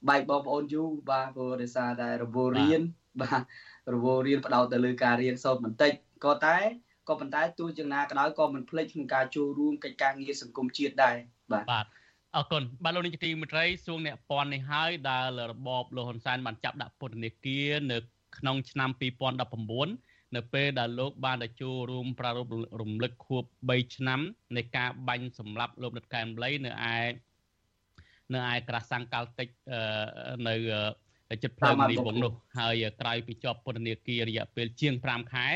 [0.09, 2.81] បែកបងប្អូនយូរបាទព្រោះដោយសារតែរវល់រៀន
[3.21, 3.41] បាទ
[3.93, 5.91] រវល់រៀនផ្ដោតទៅលើការរៀនសូត្របន្តិច
[6.25, 6.57] ក៏តែ
[7.07, 11.15] ក៏ប៉ុន្តែទោះយ៉ាងណាក៏ដោយក៏មិនភ្លេចក្នុងការចូលរួមកិច្ចការងារសង្គមជាតិដែរ
[11.51, 11.85] បាទបាទ
[12.35, 17.97] អរគុណបាទលោកនាយកទីមេត្រីសួងអ្នកពាន់នេះហើយដែលរបបលោកហ៊ុនសែនបានចាប់ដាក់ពន្ធនាគារនៅ
[18.37, 24.19] ក្នុងឆ្នាំ2019 នៅពេលដែលលោកបានទៅចូលរួមប្រារព្ធរំលឹកខួប3ឆ្នាំ
[24.57, 26.97] នៃការបាញ់សម្លាប់លោកដិតកែមលីនៅឯ
[28.33, 29.49] នៅឯក្រាស់សាំងកាល់តិច
[30.47, 30.55] នៅ
[31.43, 35.47] ចិត្តផ្លូវនីវងនោះហើយក្រោយពីជាប់ពន្ធនាគាររយៈពេលជាង5ខែ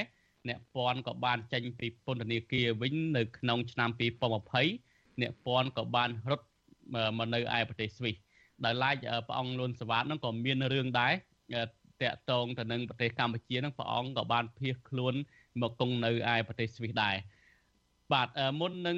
[0.48, 3.90] អ្នកពាន់ក៏បានចេញពីពន្ធនាគារវិញនៅក្នុងឆ្នាំ
[4.56, 6.46] 2020អ្នកពាន់ក៏បានរត់
[7.18, 8.16] មកនៅឯប្រទេសស្វីស
[8.66, 8.96] ដោយឡែក
[9.28, 11.14] ព្រះអង្គលួនសវ៉ាតហ្នឹងក៏មានរឿងដែរ
[12.02, 15.14] តាក់ទងទៅនឹងប្រទេសកម្ពុជាហ្នឹងព្រះអង្គក៏បានភៀសខ្លួន
[15.62, 17.16] មកគង់នៅឯប្រទេសស្វីសដែរ
[18.14, 18.30] បាទ
[18.60, 18.98] មុននឹង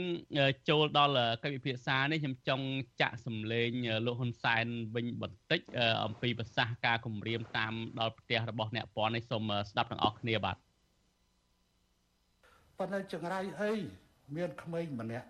[0.69, 2.65] ចូលដល់កិច្ចពិភាក្សានេះខ្ញុំចង់
[3.01, 3.69] ចាក់សម្លេង
[4.05, 5.61] លោកហ៊ុនសែនវិញបន្តិច
[6.05, 10.57] អំពីប្រសាសន៍ការគម្រាមតាមដល់ផ្ទះរបស់អ្នកពាន់នេះសូមស្ដាប់ទាំងអស់គ្នាបាទ
[12.77, 13.71] ប៉ុន្តែចង្រៃអី
[14.35, 15.27] មានក្មេងម្នាក់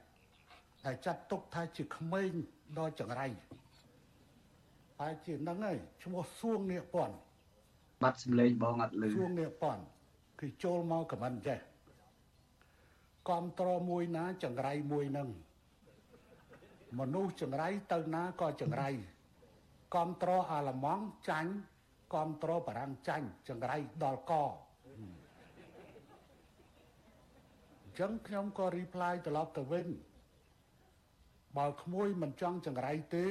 [0.86, 2.32] ដែលចាត់ទុកថាជាក្មេង
[2.78, 3.28] ដល់ចង្រៃ
[5.00, 7.16] ហើយជាហ្នឹងហើយឈ្មោះសួងនៀកពាន់
[8.02, 9.84] បាត់សម្លេងបងអត់លឺសួងនៀកពាន់
[10.40, 11.60] គឺចូលមកខមមិនចេះ
[13.28, 15.30] គ្រប់ត្រមួយណាចង្រៃមួយនឹង
[17.00, 18.90] មនុស្សចង្រៃទៅណាក៏ចង្រៃ
[19.94, 21.52] គ្រប់ត្រអាឡម៉ង់ចាញ់
[22.14, 24.46] គ្រប់ត្របារាំងចាញ់ចង្រៃដល់កអ
[27.90, 29.88] ញ្ចឹងខ្ញុំក៏ reply ត្រឡប់ទៅវិញ
[31.58, 33.26] បើក្មួយមិនចង់ចង្រៃទេ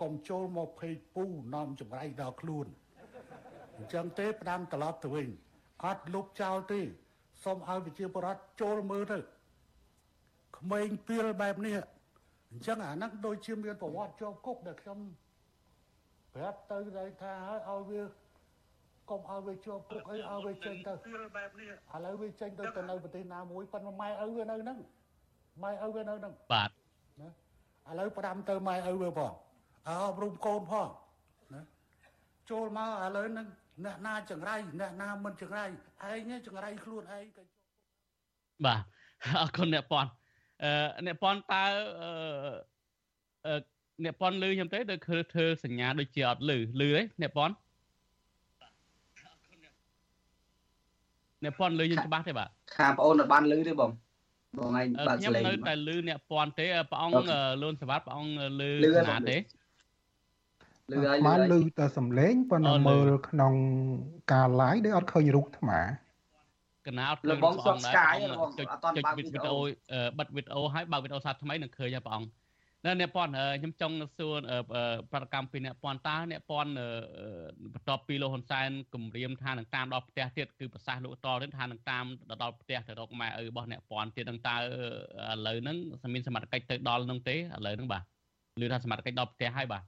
[0.00, 2.66] កុំចូលមកភេកពូនាំចង្រៃដល់ខ្លួន
[3.78, 5.28] អញ្ចឹងទេផ្ដាំត្រឡប់ទៅវិញ
[5.84, 6.80] អត់លុបចោលទេ
[7.44, 9.18] សូមឲ្យវិជាបរដ្ឋចូលមើលទៅ
[10.58, 11.74] ក្មេងពីលបែបនេះ
[12.50, 14.98] អញ្ចឹងអាហ្នឹងដូចជាមានប្រវត្តិជាប់គុកដែលខ្ញុំ
[16.34, 17.32] ប្រាប់ទៅដែលថា
[17.68, 18.02] ឲ្យវា
[19.10, 20.92] កុំឲ្យវាជាប់គុកអីឲ្យវាចេញទៅ
[21.36, 24.78] បែបនេះឥឡូវវាចេញទៅទៅនៅប្រទេសណាមួយប៉ុន្តែម៉ែឪវានៅហ្នឹង
[25.62, 26.70] ម៉ែឪវានៅហ្នឹងបាទ
[27.20, 27.28] ណា
[27.90, 29.32] ឥឡូវផ្ដាំទៅម៉ែឪវាផង
[29.88, 30.88] អើអប់រំកូនផង
[31.54, 31.62] ណា
[32.50, 33.48] ចូលមកឥឡូវហ្នឹង
[33.84, 37.42] អ្នកណាចង្រៃអ្នកណាមិនចង្រៃឯងចង្រៃខ្លួនឯងក៏
[38.66, 38.80] បាទ
[39.42, 40.06] អរគុណអ្នកប៉ុន
[40.64, 40.72] អឺ
[41.06, 41.64] អ្នកប៉ុនតើ
[42.02, 42.10] អឺ
[43.46, 43.60] អឺ
[44.04, 47.50] អ្នកប៉ុនលឺខ្ញុំទេដូចគឺធ្វើសញ្ញាដូចជាអត់លឺលឺទេអ្នកប៉ុន
[51.44, 53.90] អ្នកប៉ុនលឺយើងច្បាស់ទេបាទខាងបងអូនអត់បានលឺទេបង
[54.58, 59.36] បងឯងបើកខ្ញុំសលេងនៅតែលឺអ្នកប៉ុនទេព្រះអង្គលូនសវត្តព្រះអង្គលឺលឺហើយណាទេ
[60.90, 63.54] លឺហើយបានលឺលឺតែសំឡេងប៉ុន្តែអឺលឺមើលក្នុង
[64.32, 65.70] ការ live ដូចអត់ឃើញរូបថ្ម
[66.86, 69.62] កណាអត់លបងស្រុក Sky ហ៎បងចុចអត់ទាន់ចុចបើកវីវីដេដេអូអូ
[69.92, 72.28] អឺបិទវីដេអូហើយបើកវីដេអូសាស្ត្រថ្មីនឹងឃើញហើយព្រះអង្គ
[72.84, 82.04] នៅអ្នកប៉ុនអឺខ្ញុំចង់សួរអឺអឺប្រតិកម្មពីអ្នកប៉ុនតើអ្នកប៉ុនអឺអឺបន្ទាប់ពីលោកហ៊ុនសែនគម្រាមថានឹងតាមដល់ផ្ទះទៀតគឺប្រសាសន៍លោកតទៀតថានឹងតាម
[82.42, 84.60] ដល់ផ្ទះទៅរកម៉ែឪរបស់អ្នកប៉ុនទៀតនឹងតើឥ
[85.46, 85.76] ឡូវហ្នឹង
[86.14, 88.02] មានសមត្ថកិច្ចទៅដល់នឹងទេឥឡូវហ្នឹងបាទ
[88.62, 89.82] ឮថាសមត្ថកិច្ចដល់ផ្ទះហើយបាទ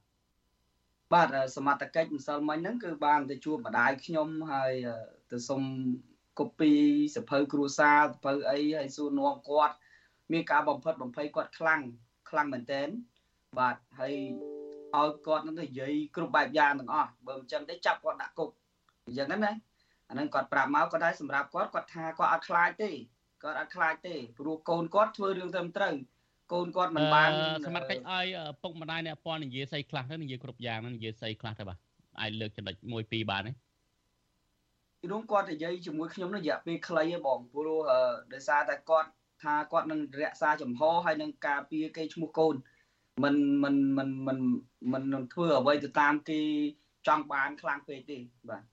[1.13, 4.95] បាទអឺសមត្ថកិច្ចម្សិលមិញហ្នឹងគឺបានទៅជួបម្ដាយខ្ញុំហើយអឺ
[5.31, 5.61] ទៅសុំ
[6.39, 6.71] កូពី
[7.15, 9.75] សភៅគ្រួសារសភៅអីហើយសួរនាំគាត់
[10.31, 11.81] មានការបំផិតបំភ័យគាត់ខ្លាំង
[12.29, 12.87] ខ្លាំងមែនទែន
[13.59, 14.13] បាទហើយ
[14.95, 18.49] ឲ្យគាត់នឹងទៅនិយាយគ្រប់បែបយ៉ាងទាំងអស់បើមិនចឹងទេចាប់គាត់ដាក់គុក
[19.05, 19.53] អញ្ចឹងហ្នឹងណា
[20.09, 22.91] អាហ្នឹងគាត់ប្រាប់មកក៏ដែរសម្រាប់គាត់គាត់ថាគាត់អត់ខ្លាចទេ
[23.43, 25.95] គាត់អត់ខ្លាចទេព្រោះកូនគាត់ធ្វើរឿងត្រឹមត្រូវ
[26.53, 31.77] កូនគាត់មិនបានអឺសមត្ថកិច្ចឲ្យឪពុកម្ដាយអ្នកប៉ុននិយាយស្អីខ្លះទៅនិយាយគ្រប់យ៉ាងហ្នឹងនិយាយស្អីខ្លះទៅបាទ
[32.21, 33.51] អាចលើកចំណុចមួយពីរបានទេ
[35.01, 37.99] ពីនោះគាត់និយាយជាមួយខ្ញុំនឹងរយៈពេលខ្លីឯងបងព្រោះអឺ
[38.33, 39.09] ដោយសារតែគាត់
[39.43, 42.55] ថាគាត់នឹងរក្សាចំហហើយនឹងការពារគេឈ្មោះកូន
[43.23, 44.39] មិនមិនមិនមិន
[44.93, 46.39] មិននឹងធ្វើអ្វីទៅតាមគេ
[47.07, 48.17] ចង់បានខ្លាំងពេកទេ
[48.49, 48.63] បាទ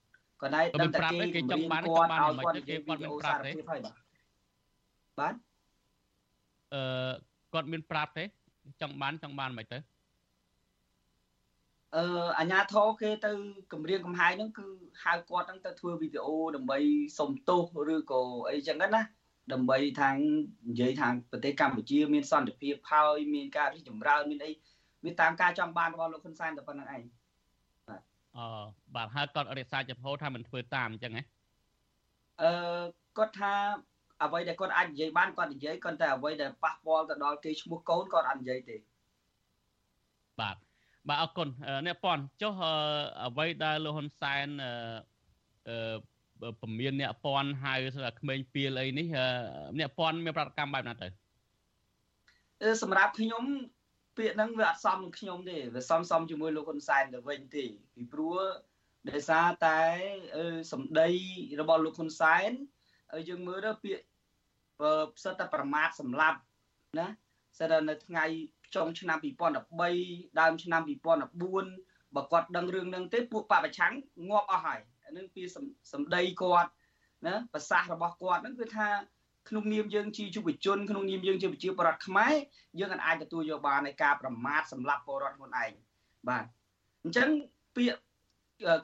[0.41, 3.95] គាត់ដែរក៏ដឹងមានតែប្រាប់គេដែរគេចង់បានគចម្ង់រាបានមមិនគាត់ទៅឲ្យគេគាត់គាត់និមានយាយប្រាប់សារទេភាពហើយបាទ
[5.19, 5.33] បាទ
[6.73, 8.23] អឺ គាត់មានប្រាប់ទេ
[8.81, 9.79] ចង់បានចង់បានមិនទៅ
[11.95, 12.03] អឺ
[12.39, 13.31] អាញាធរគេទៅ
[13.73, 14.67] គម្រាមកំហែងហ្នឹងគឺ
[15.03, 16.79] ហៅគាត់ហ្នឹងទៅធ្វើវីដេអូដើម្បី
[17.19, 17.61] សុំទោស
[17.93, 19.03] ឬក៏អីចឹងហ្នឹងណា
[19.53, 20.17] ដើម្បីខាង
[20.69, 24.51] និយាយខាងប្រទេសកម្ពុជាមានសន្តិភាពហើយមានការរីកចម្រើនមានអី
[25.05, 27.01] វាតាមការចង់បានរបស់លោកហ៊ុនសែនតែប៉ុណ្្នឹងឯង
[28.37, 28.45] អឺ
[28.95, 31.23] បាទហើយគាត់រក្សាចំហថាមិនធ្វើតាមអញ្ចឹងហ៎
[32.41, 32.51] អឺ
[33.17, 33.53] គាត់ថា
[34.23, 38.77] អ្វីដែលគាត់អាចនិយាយបានគាត់និយាយគាត់តែអ្វីដែលប៉ះពាល់ទៅដល់គេឈ្មោះកូនគាត់អត់និយាយទេ
[40.39, 40.55] បាទ
[41.07, 42.73] បាទអរគុណអឺអ្នកប៉ុនចុះអឺ
[43.27, 44.73] អ្វីដែលលោកហ៊ុនសែនអឺ
[45.67, 49.27] អឺពមៀនអ្នកប៉ុនហៅថាក្មេងពីលអីនេះអឺ
[49.79, 51.07] អ្នកប៉ុនមានប្រតិកម្មបែបណាទៅ
[52.63, 53.43] អឺសម្រាប់ខ្ញុំ
[54.17, 57.65] ពាក្យហ្នឹងវាអត់សមនឹងខ្ញុំទេវាសមសមជាមួយលោកហ៊ុនសែនទៅវិញទេ
[57.95, 58.37] ពីព្រោះ
[59.09, 59.81] ដោយសារតែ
[60.35, 61.09] អឺសម្ដី
[61.61, 62.51] របស់លោកហ៊ុនសែន
[63.11, 64.03] ហើយយើងមើលទៅពាក្យ
[64.81, 66.39] អឺផ្សិតតែប្រមាថសម្លាប់
[66.99, 67.07] ណា
[67.57, 68.25] ស្ទើរនៅថ្ងៃ
[68.75, 69.17] ចុងឆ្នាំ
[69.77, 70.81] 2013ដើមឆ្នាំ
[71.47, 73.93] 2014បើគាត់ដឹងរឿងហ្នឹងទេពួកបពប្រឆាំង
[74.29, 75.43] ងាប់អស់ហើយអានឹងពី
[75.93, 76.69] សម្ដីគាត់
[77.27, 78.87] ណាប្រសាសន៍របស់គាត់ហ្នឹងគឺថា
[79.49, 82.33] ក្នុងនាមយើងជាយុវជនក្នុងនាមយើងជាប្រជាពលរដ្ឋខ្មែរ
[82.79, 85.71] យើងអាចទទួលយកបាននៃការប្រមាថសម្រាប់ពលរដ្ឋខ្លួនឯង
[86.29, 86.45] បាទ
[87.03, 87.29] អញ្ចឹង
[87.75, 87.99] ពាក្យ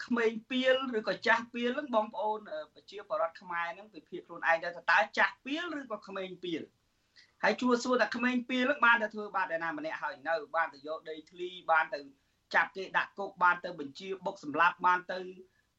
[0.06, 2.40] ក្មេងពៀលឬក៏ចាស់ពៀលហ្នឹងបងប្អូន
[2.74, 6.62] ប្រជាពលរដ្ឋខ្មែរហ្នឹងពិភាក្សាខ្លួនឯងដែរថាតើចាស់ពៀលឬក៏ក្មេងពៀល
[7.44, 12.00] ហើយជួសួរតែក្មេងពៀលហ្នឹងបានតែធ្វើបាបឯណាម្នាក់ហើយនៅបានទៅយកដីធ្លីបានទៅ
[12.56, 15.20] ចាប់គេដាក់គុកបានទៅបញ្ជាបុកសម្លាប់បានទៅ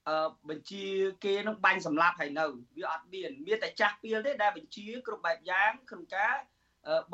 [0.09, 0.85] អឺបញ្ជា
[1.25, 6.35] គេនឹងបាញ់សម្លាប់ហើយនៅវាអត់មានមានតែចាស់ពៀលទេដែលបញ្ជាគ្រប់បែបយ៉ាងក្នុងការ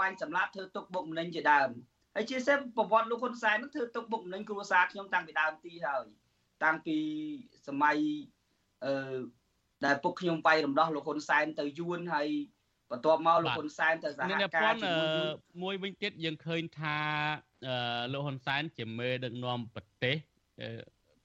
[0.01, 1.71] បាញ់សម្លាប់ធ្វើទុកបុកម្នេញជាដើម
[2.15, 6.05] ហើយជាសេប្រវត្តិលោកហ៊ុនសែននឹងធ្វើទុកបុកម្នេញគ្រួសារខ្ញុំតាំងពីដើមទីហើយ
[6.65, 6.97] តាំងពី
[7.67, 7.97] សម័យ
[8.85, 9.19] អឺ
[9.85, 12.29] ដែលពុកខ្ញុំបាយរំដោះលោកហ៊ុនសែនទៅយួនហើយ
[12.91, 16.99] បន្ទាប់មកលោកហ៊ុនសែនទៅសហអ្នកកាប៉ុរនជាមួយយួនមួយវិញទៀតយើងឃើញថា
[17.67, 20.17] អឺលោកហ៊ុនសែនជាមេដឹកនាំប្រទេស
[20.61, 20.69] អឺ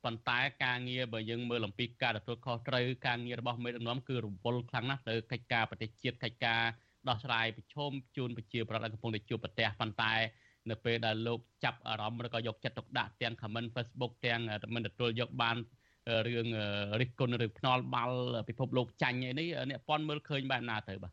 [0.03, 6.61] ប៉ុន្តែការងារបើយើងមើលអំពីការទទួលខុសត្រូវការងាររបស់មេដឹកនាំគឺរវល់ខ្លាំងណាស់ទៅកិច្ចការប្រទេសជាតិកិច្ចការ
[7.09, 10.13] ដោះស្រាយប្រឈមជូនប្រជាប្រដ្ឋដែលកំពុងតែជួបប្រទះប៉ុន្តែ
[10.71, 14.41] នៅពេលដែលលោកចាប់អារម្មណ៍ឬក៏យកចិត្តទុកដាក់ទាំង comment Facebook ទាំង
[14.75, 15.57] មិនទទួលយកបាន
[16.27, 16.47] រឿង
[16.99, 18.17] រិះគន់ឬភ្នាល់បាល់
[18.49, 21.11] ពិភពលោកចាញ់អីនេះអ្នកប៉ុនមើលឃើញបែបណាទៅបាទ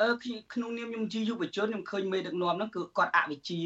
[0.00, 0.14] អឺ
[0.54, 3.60] ក្នុងនាមខ្ញុំជាយុវជនខ្ញុំឃើញមេដឹកនាំហ្នឹងគឺគាត់អវិជ្ជា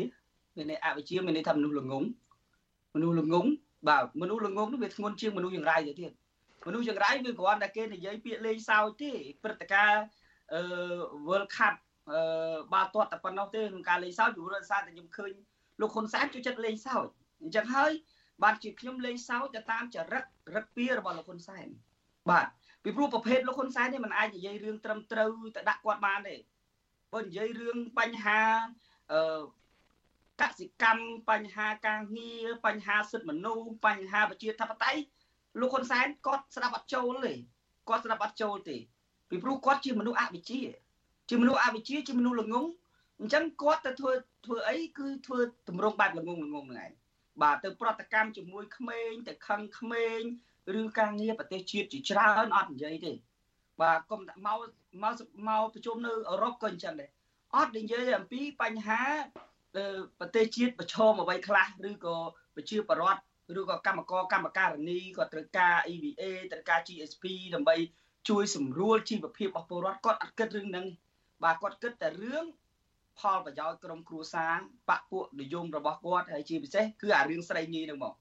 [0.56, 2.04] មានន័យអវិជ្ជាមានន័យថាមនុស្សល្ងង
[2.94, 3.46] មនុស្សល្ងង
[3.88, 6.12] បាទមនុស្សល្ងងនោះវាធ្ងន់ជាងមនុស្សយ៉ាងរ៉ៃទៅទៀត
[6.66, 9.12] មនុស្សយ៉ាងរ៉ៃវាគ្រាន់តែគេនិយាយពាក្យលេងសើចទេ
[9.42, 10.02] ព្រឹត្តិការណ៍
[10.52, 10.60] អឺ
[11.26, 11.85] World Cup អឺ
[12.72, 15.32] បាល់ទាត់តែប៉ុណ្ណោះទេក្នុងការលេងសើចពីព្រោះសារតែខ្ញុំឃើញ
[15.80, 17.06] លោកហ៊ុនសែនជួយចិត្តលេងសើច
[17.42, 17.92] អញ្ចឹងហើយ
[18.42, 21.66] បាទជាខ្ញុំលេងសើចទៅតាមចរិតរិទ្ធពីរបស់លោកហ៊ុនសែន
[22.30, 22.46] បាទ
[22.82, 26.36] ពីព្រោះប្រភេទលោកហ៊ុនសែននេះมันអាចនិយាយរឿងត្រឹមត្រូវទៅដាក់គាត់បានទេ
[27.12, 28.40] បើនិយាយរឿងបញ្ហា
[29.12, 29.42] អឺ
[30.40, 35.00] កសិកម្មបញ្ហាការងារបញ្ហាសិទ្ធិមនុស្សបញ្ហាប្រជាធិបតេយ្យ
[35.60, 37.32] លោកហ៊ុនសែនគាត់ស្ដាប់អត់ចូលទេ
[37.88, 38.76] គាត់ស្ដាប់អត់ចូលទេ
[39.30, 40.60] ពីព្រោះគាត់ជាមនុស្សអវិជ្ជា
[41.28, 42.66] ជាមនុស្សអវិជ្ជាជាមនុស្សល្ងង
[43.20, 44.12] អញ្ចឹងគាត់ទៅធ្វើ
[44.46, 46.90] ធ្វើអីគឺធ្វើទម្រង់បែបល្ងងល្ងងហ្នឹងឯង
[47.42, 50.20] បាទទៅប្រតិកម្មជាមួយក្មេងទៅខឹងក្មេង
[50.74, 53.12] រឿងការងារប្រទេសជាតិជាច្រើនអត់និយាយទេ
[53.80, 54.58] បាទកុំមក
[55.02, 55.14] មក
[55.48, 57.10] មកប្រជុំនៅអឺរ៉ុបក៏អញ្ចឹងដែរ
[57.56, 59.02] អត់និយាយអំពីបញ្ហា
[60.20, 62.16] ប្រទេសជាតិប្រឈមអ្វីខ្លះឬក៏
[62.56, 63.20] ប្រជាពលរដ្ឋ
[63.60, 66.22] ឬក៏កម្មករកម្មការនីក៏ត្រូវការ EVA
[66.52, 67.24] ត្រូវការ GSP
[67.54, 67.76] ដើម្បី
[68.28, 70.86] ជួយសម្រួលជីវភាពរបស់ពលរដ្ឋគាត់អត់គិតរឿងហ្នឹង
[71.42, 72.44] បាទគាត់គិតតែរឿង
[73.20, 74.58] ផលប្រយោជន៍ក្រុមគ្រួសារ
[74.88, 78.14] បពពួកនិយមរបស់គាត់ហើយជាពិសេសគឺអារឿងស្រីញីហ្នឹងមក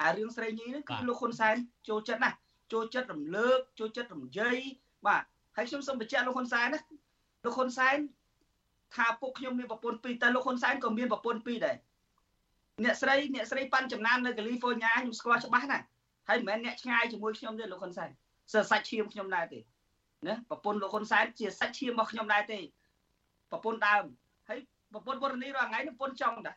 [0.00, 1.56] អារឿងស្រីញីហ្នឹងគឺលោកហ៊ុនសែន
[1.88, 2.30] ចូលចិត្តណា
[2.72, 4.56] ចូលចិត្តរំលើកចូលចិត្តរំយាយ
[5.06, 5.22] បាទ
[5.56, 6.80] ហើយខ្ញុំសូមបញ្ជាក់លោកហ៊ុនសែនណា
[7.44, 7.96] លោកហ៊ុនសែន
[8.94, 11.76] ថាពួកខ្ញុំមានប្រពន្ធពីរតែលោកហ៊ុនសែនក៏មានប្រពន្ធពីរដែរ
[12.84, 15.78] អ្នកស្រីអ្នកស្រីប៉ាន់ចំណាននៅកាលីហ្វ័រញ៉ាខ្ញុំស្គាល់ច្បាស់ណា
[16.28, 18.10] ហើយមិនមែនអ្នកឆ្ងាយជាមួយខ្ញុំទេលោកហ៊ុនសែន
[18.52, 19.58] សើសាច់ឈាមខ្ញុំដែរទេ
[20.28, 22.60] ណាប្រពន្ធលោកហ៊ុនសែនជាសាច់ឈាមរបស់ខ្ញុំដែរទេ
[23.50, 24.04] ប្រពន្ធដើម
[24.48, 24.58] ហើយ
[24.92, 26.56] ប្រពន្ធវរនីរាល់ថ្ងៃនេះប្រពន្ធចង់ដែរ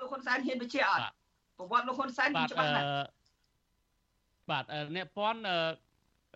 [0.00, 1.04] លោកហ៊ុនសែនហ៊ានបញ្ជាក់អត់
[1.58, 2.86] ប្រវត្តិលោកហ៊ុនសែនច្បាស់ណាស់
[4.50, 4.64] បាទ
[4.96, 5.40] អ្នកពាន់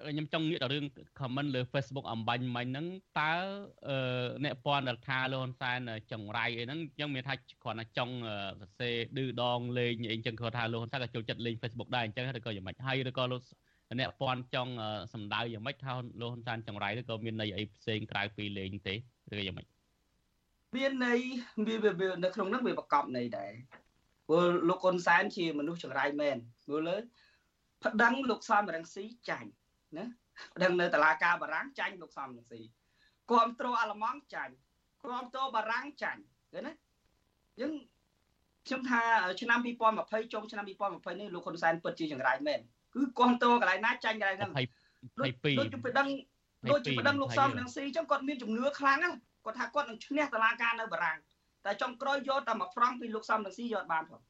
[0.04, 0.84] ខ្ញុំចង់ងាកដល់រឿង
[1.20, 2.86] comment លើ Facebook អំបញ្ញមិញហ្នឹង
[3.20, 3.32] តើ
[4.44, 5.78] អ្នកពាន់ដែលថាលោកហ៊ុនសែន
[6.12, 8.14] ចង្រៃអីហ្នឹងខ្ញុំមានថាគ្រាន់តែចង់
[8.60, 13.42] សរសេរឌឺដងលេងអីចឹងគាត់ថាលោកហ៊ុនសែនក៏ចូលចិត្តលេង Facebook ដែរអញ្ចឹងឬក៏យ៉ាងម៉េចហើយឬក៏លោក
[13.94, 14.72] អ្នកពាន់ចង់
[15.12, 18.94] សំដៅយ៉ាងម៉េចថាលោកហ៊ុនសែនចង្រៃឬក៏មានន័យអីផ្សេងក្រៅពីលេងទេ
[19.30, 19.66] ឬក៏យ៉ាងម៉េច
[20.76, 21.18] មានន័យ
[21.66, 23.52] វានៅក្នុងហ្នឹងវាប្រកបន័យដែរ
[24.28, 26.36] ព្រោះលោកហ៊ុនសែនជាមនុស្សចង្រៃមែន
[26.70, 26.96] មើលលើ
[27.84, 29.50] ប្តឹងលោកសំរងស៊ីចាញ់
[29.96, 30.04] ណា
[30.56, 32.60] ប្តឹងនៅតុលាការបារាំងចាញ់លោកសំរងស៊ី
[33.30, 34.54] គ្រប់គ្រងអាល្លឺម៉ង់ចាញ់
[35.02, 36.20] គ្រប់គ្រងបារាំងចាញ់
[36.52, 36.72] ឃើញណា
[37.60, 37.72] យើង
[38.66, 39.00] ខ្ញុំថា
[39.40, 39.58] ឆ្នាំ
[39.96, 42.60] 2020ចុងឆ្នាំ2020នេះលោកហ៊ុនសែនពិតជាចង្រៃមែន
[42.96, 46.06] គឺគ្រប់គ្រងកន្លែងណាចាញ់កន្លែងហ្នឹង22ដូចជាប្តឹង
[46.70, 49.10] ដូចជាប្តឹងលោកសំរងស៊ីអញ្ចឹងគាត់មានជំនឿខ្លាំងណា
[49.44, 51.18] គាត់ថាគាត់នឹងឈ្នះតុលាការនៅបារាំង
[51.64, 54.20] តែចុងក្រោយយកតែមួយហ្វ្រង់ពីលោកសំរងស៊ីយកបានផង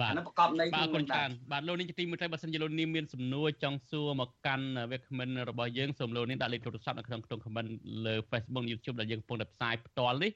[0.00, 7.64] បាទប្រកបនៃបាទគុណច្រើនបាទលោកនាងទីមួយទៅបើសិនជាលោកនាងមានសំណួរចង់សួរមកកាន់វាគ្មិនរបស់យើងសូមលោកនាងដាក់លេខទូរស័ព្ទនៅក្នុងក្នុងខមមិន
[8.06, 10.30] លើ Facebook YouTube ដែលយើងកំពុងតែផ្សាយផ្ទាល់នេះ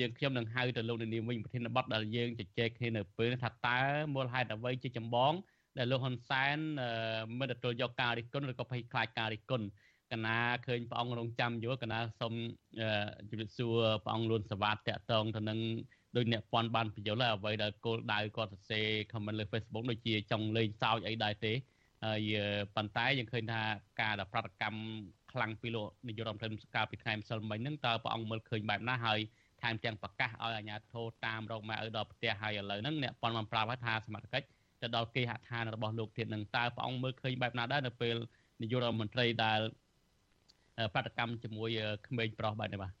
[0.00, 3.78] យើងខ្ញុំនឹងហៅទៅលោកនាងវិញប្រធានបទដែលយើងជជែកគ្នានៅពេលថាតើ
[4.14, 5.32] មូលហេតុអ្វីជាចម្បង
[5.78, 6.58] ដែលលោកហ៊ុនសែន
[7.38, 9.66] មិនទទួលយកការរិះគន់ឬក៏ភ័យខ្លាចការរិះគន់
[10.12, 12.34] កណាឃើញព្រះអង្គរងចាំយល់កណាសូម
[13.30, 15.58] ជម្រាបសួរព្រះអង្គលួនសវ៉ាតតកតងទៅនឹង
[16.16, 21.52] ដោយអ្នកពាន់បានបញ្យល់ហើយអ្វីដែលគោលដៅគាត់សរសេរ comment លើ Facebook ដូចជាចង់លេងសើចអីដែរទេ
[22.04, 22.32] ហើយ
[22.76, 23.62] ប៉ុន្តែយើងឃើញថា
[24.00, 24.80] ការដែលប្រតិកម្ម
[25.32, 29.20] ខ្លាំងពីលោកនាយករដ្ឋមន្ត្រីកាលពីថ្ងៃម្សិលមិញហ្នឹងតើព្រះអង្គមើលឃើញបែបណាហើយ
[29.64, 34.46] ថែមទាំងប្រកាសឲ្យអាជ្ញាធរតាមរកម៉ែឪដល់ផ្ទះហើយឥឡូវហ្នឹងអ្នកប៉ុនបានប្រាប់ថាសមត្ថកិច្ច
[34.82, 38.16] ទៅដល់គេហដ្ឋានរបស់លោកទៀតនឹងតើព្រះអង្គមើលឃើញបែបណាដែរនៅពេល
[38.60, 39.60] នាយករដ្ឋមន្ត្រីដែល
[40.94, 41.68] ប្រតិកម្មជាមួយ
[42.06, 42.92] ក្មេងប្រុសបែបនេះបាទ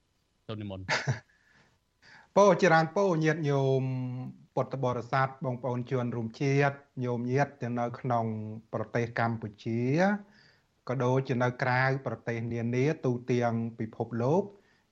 [0.46, 0.84] សូមនិមន្ត
[2.36, 3.82] ពោចរានពោញាតញោម
[4.54, 8.24] ពុទ្ធបរិស័ទបងប្អូនជនរួមជាតិញោមញាតទាំងនៅក្នុង
[8.72, 9.80] ប្រទេសកម្ពុជា
[10.88, 14.42] ក៏ដូចជានៅក្រៅប្រទេសនានាទូទាំងពិភពលោក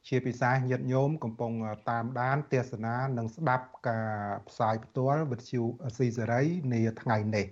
[0.09, 1.53] ជាពិសេសញាតិញោមកំពុង
[1.90, 4.11] តាមដានទេសនានិងស្ដាប់ការ
[4.48, 5.62] ផ្សាយផ្ទាល់វិទ្យុ
[5.96, 6.42] ស៊ីសេរី
[6.72, 7.46] នាថ្ងៃនេះ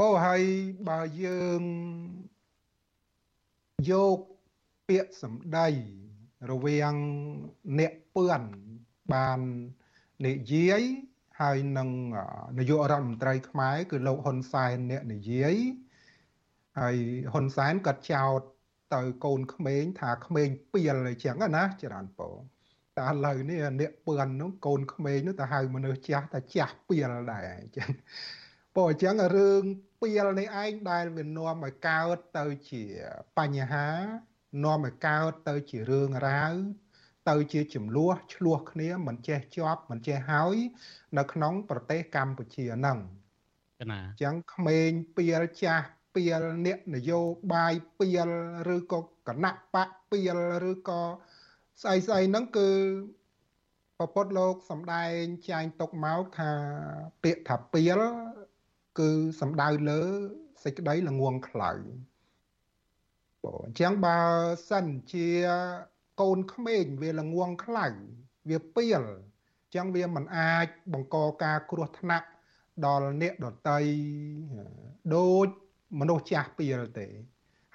[0.00, 0.42] ពោហើយ
[0.88, 1.62] បើយើង
[3.90, 4.18] យក
[4.88, 5.68] ពាក្យសម្ដី
[6.50, 6.94] រវាង
[7.78, 8.42] អ្នកពឿន
[9.14, 9.40] បាន
[10.26, 10.82] និយាយ
[11.40, 11.88] ហើយនឹង
[12.58, 15.56] នាយករដ្ឋមន្ត្រីខ្មែរគឺលោកហ៊ុនសែនអ្នកនិយាយ
[16.80, 16.96] ហើយ
[17.32, 18.40] ហ៊ុនសែនក៏ចោទ
[18.94, 22.36] ទៅកូនក្មេងថាក្មេងពៀលអញ្ចឹងណាច្រើនពង
[22.98, 27.90] តែឥឡូវនេះអ្នកពឿននោះកូនក្មេងនោះទៅហៅមនុស្សចាស់ថាចាស់ពៀលដែរអញ្ចឹង
[28.74, 29.62] ពោអញ្ចឹងរឿង
[30.00, 32.84] ពៀលនេះឯងដែលវានាំឲ្យកើតទៅជា
[33.38, 33.88] បញ្ហា
[34.64, 36.54] នាំឲ្យកើតទៅជារឿងរ៉ាវ
[37.28, 40.56] ទៅជាចំនួនឆ្លោះគ្នាមិនចេះជាប់មិនចេះហើយ
[41.18, 42.98] នៅក្នុង ប្រទេសកម្ពុជាហ្នឹង
[43.90, 47.20] ណាអញ្ចឹងក្មេងពៀលចាស់ ពីលអ្នកនយោ
[47.52, 48.30] បាយពីល
[48.74, 50.38] ឬក៏គណៈបកពីល
[50.70, 51.00] ឬក៏
[51.82, 52.68] ស្អីស្អីហ្នឹងគឺ
[53.98, 56.50] ពពុទ្ធលោកសំដែងចែងទុកមកថា
[57.22, 58.00] ពាក្យថាពីល
[58.98, 60.00] គឺសំដៅលើ
[60.62, 61.70] សេចក្តីល្ងងខ្លៅ
[63.42, 64.18] បងអញ្ចឹងបើ
[64.68, 65.28] សិនជា
[66.20, 67.86] កូនក្មេងវាល្ងងខ្លៅ
[68.50, 69.02] វាពីល
[69.62, 72.26] អញ្ចឹងវាមិនអាចបង្កការគ្រោះថ្នាក់
[72.86, 73.80] ដល់អ្នកដតី
[75.16, 75.48] ដូច
[76.00, 77.06] មនុស្សចាស់ពីលទេ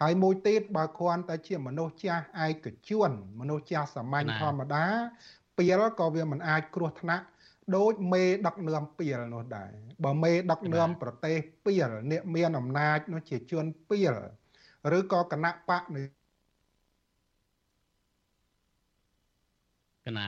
[0.01, 4.84] ហើយមួយទៀតបើគ្រាន់តែជាមនុស្សចាស់ឯកជនមនុស្សចាស់សាមញ្ញធម្មតា
[5.57, 7.26] ពីលក៏វាមិនអាចគ្រោះថ្នាក់
[7.76, 9.72] ដូចមេដឹកនាំពីលនោះដែរ
[10.03, 14.16] បើមេដឹកនាំប្រទេសពីលអ្នកមានអំណាចនោះជាជនពីល
[14.97, 16.01] ឬក៏គណៈបកនៃ
[20.05, 20.28] កណា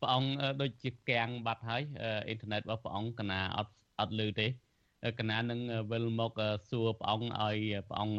[0.00, 1.82] ព្រះអង្គដូចជាកាំងបាត់ហើយ
[2.26, 4.46] អ៊ីនធឺណិតរបស់ព្រះអង្គកណាអត់អត់លឺទេ
[5.18, 6.32] កណានឹងវិលមក
[6.68, 8.16] សួរព្រះអង្គឲ្យព្រះអង្គ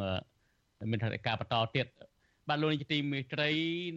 [0.91, 1.87] មានថវិកាបន្តទៀត
[2.49, 3.49] បាទលោកនាយកទីមេត្រី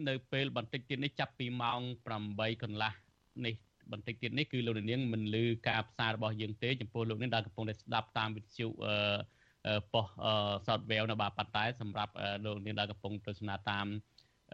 [0.07, 1.79] នៅពេលបន្តិចទៀតនេះចាប់ពីម៉ោង
[2.21, 2.93] 8កន្លះ
[3.45, 3.55] នេះ
[3.91, 10.05] បន្តិចទៀតនេះគឺលោកនាងមិនលឺការផ្សាយរបស់យើងទេចំពោះលោកនាងដែលកំពុងតែស្ដាប់តាមវិទ្យុអឺប៉ុស
[10.67, 12.13] software នៅបាទប៉ុន្តែសម្រាប់
[12.45, 13.87] លោកនាងដែលកំពុងទស្សនាតាម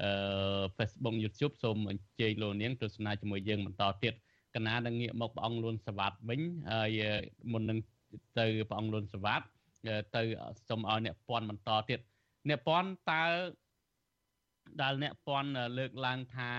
[0.02, 4.14] អឺ Facebook YouTube សូមអញ្ជើញលោកនាងទស្សនាជាមួយយើងបន្តទៀត
[4.56, 7.02] កណានឹងងាកមកព្រះអង្គលួនសវត្តវិញហើយ
[7.52, 7.78] មុននឹង
[8.40, 9.46] ទៅព្រះអង្គលួនសវត្ត
[10.16, 10.22] ទៅ
[10.70, 12.00] សូមឲ្យអ្នកពន់បន្តទៀត
[12.50, 13.24] អ្នកពន់តើ
[14.82, 16.52] ដែលអ្នកពន់លើកឡើងថា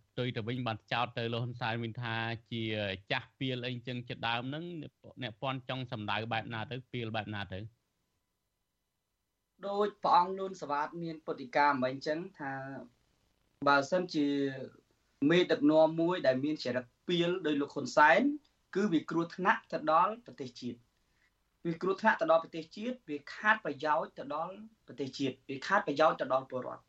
[0.00, 2.14] ផ្ទុយទៅវិញបានចោតទៅលោកហ៊ុនសែនវិញថា
[2.52, 2.62] ជា
[3.10, 4.64] ចាស់ពៀលអីចឹងជាដើមហ្នឹង
[5.22, 7.58] អ្នកពន់ចង់សម្ដៅបែបណាទៅពៀលបែបណាទៅ
[9.68, 12.52] ដោយព្រះអង្គលួនសវត្តមានពុតិកាមិនអញ្ចឹងថា
[13.68, 14.26] បើសិនជា
[15.30, 18.22] មេដឹកនាំមួយដែលមានចរិតពៀលដោយលោកហ៊ុនសែន
[18.76, 20.78] គឺវាគ្រោះថ្នាក់ទៅដល់ប្រទេសជាតិ
[21.66, 24.54] វាគ្រោះថ្នាក់ទៅដល់ប្រទេសជាតិវាខាតប្រយោជន៍ទៅដល់
[24.86, 26.82] ប្រទេសជាតិវាខាតប្រយោជន៍ទៅដល់ពលរដ្ឋ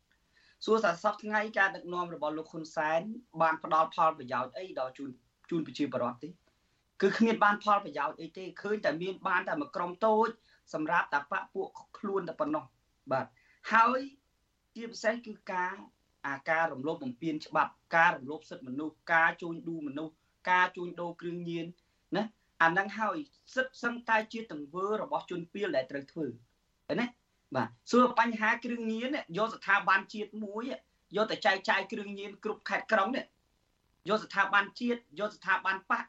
[0.64, 3.00] សួរថាសពថ្ងៃការដឹកនាំរបស់លោកហ៊ុនសែន
[3.40, 5.10] បានផ្ដល់ផលប្រយោជន៍អីដល់ជូន
[5.50, 6.28] ជូនប្រជាពលរដ្ឋទេ
[7.02, 10.28] គឺគ្មានបានផលប្រយោជន៍អីទេឃើញតែមានបានតែមួយក្រុមតូច
[10.74, 11.68] សម្រាប់តែបពពួក
[11.98, 12.64] ខ្លួនតែប៉ុណ្ណោះ
[13.12, 13.26] បាទ
[13.72, 14.00] ហើយ
[14.74, 15.74] ជាពិសេសគឺការ
[16.26, 20.14] អាការរំលោភបំពានច្បាប់ការរំលោភសិទ្ធិមនុស្សការជួញដូរមនុស្ស
[20.50, 21.66] ការជួញដូរគ្រឿងញៀន
[22.16, 22.24] ណា
[22.62, 23.16] អាហ្នឹងហើយ
[23.54, 26.26] សិទ្ធិសឹងតែជាទង្វើរបស់ជនពីលដែលត្រូវធ្វើ
[26.86, 27.06] ឃើញទេ
[27.56, 30.62] បាទសួរបញ្ហាគ្រឿងញៀនយកស្ថាប័នជាតិមួយ
[31.16, 33.24] យកទៅចែកចាយគ្រឿងញៀនគ្រប់ខេត្តក្រុងនេះ
[34.08, 36.04] យកស្ថាប័នជាតិយកស្ថាប័នបក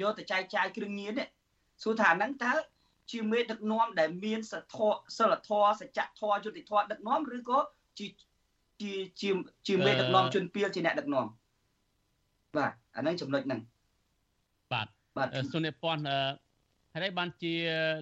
[0.00, 1.28] យកទៅចែកចាយគ្រឿងញៀននេះ
[1.82, 2.54] សួរថាហ្នឹងតើ
[3.12, 7.58] ជាមេដឹកនាំដែលមានសធរសិលធរសច្ចធរយុតិធរដឹកនាំឬក៏
[7.98, 8.06] ជា
[8.82, 9.30] ជាជា
[9.66, 11.26] ជាមេដឹកនាំជនពីលជាអ្នកដឹកនាំ
[12.56, 13.60] បាទអាហ្នឹងចំណុចហ្នឹង
[14.72, 14.86] បាទ
[15.16, 16.02] បាទសុនិពន្ធ
[16.94, 17.54] ហើយបានជា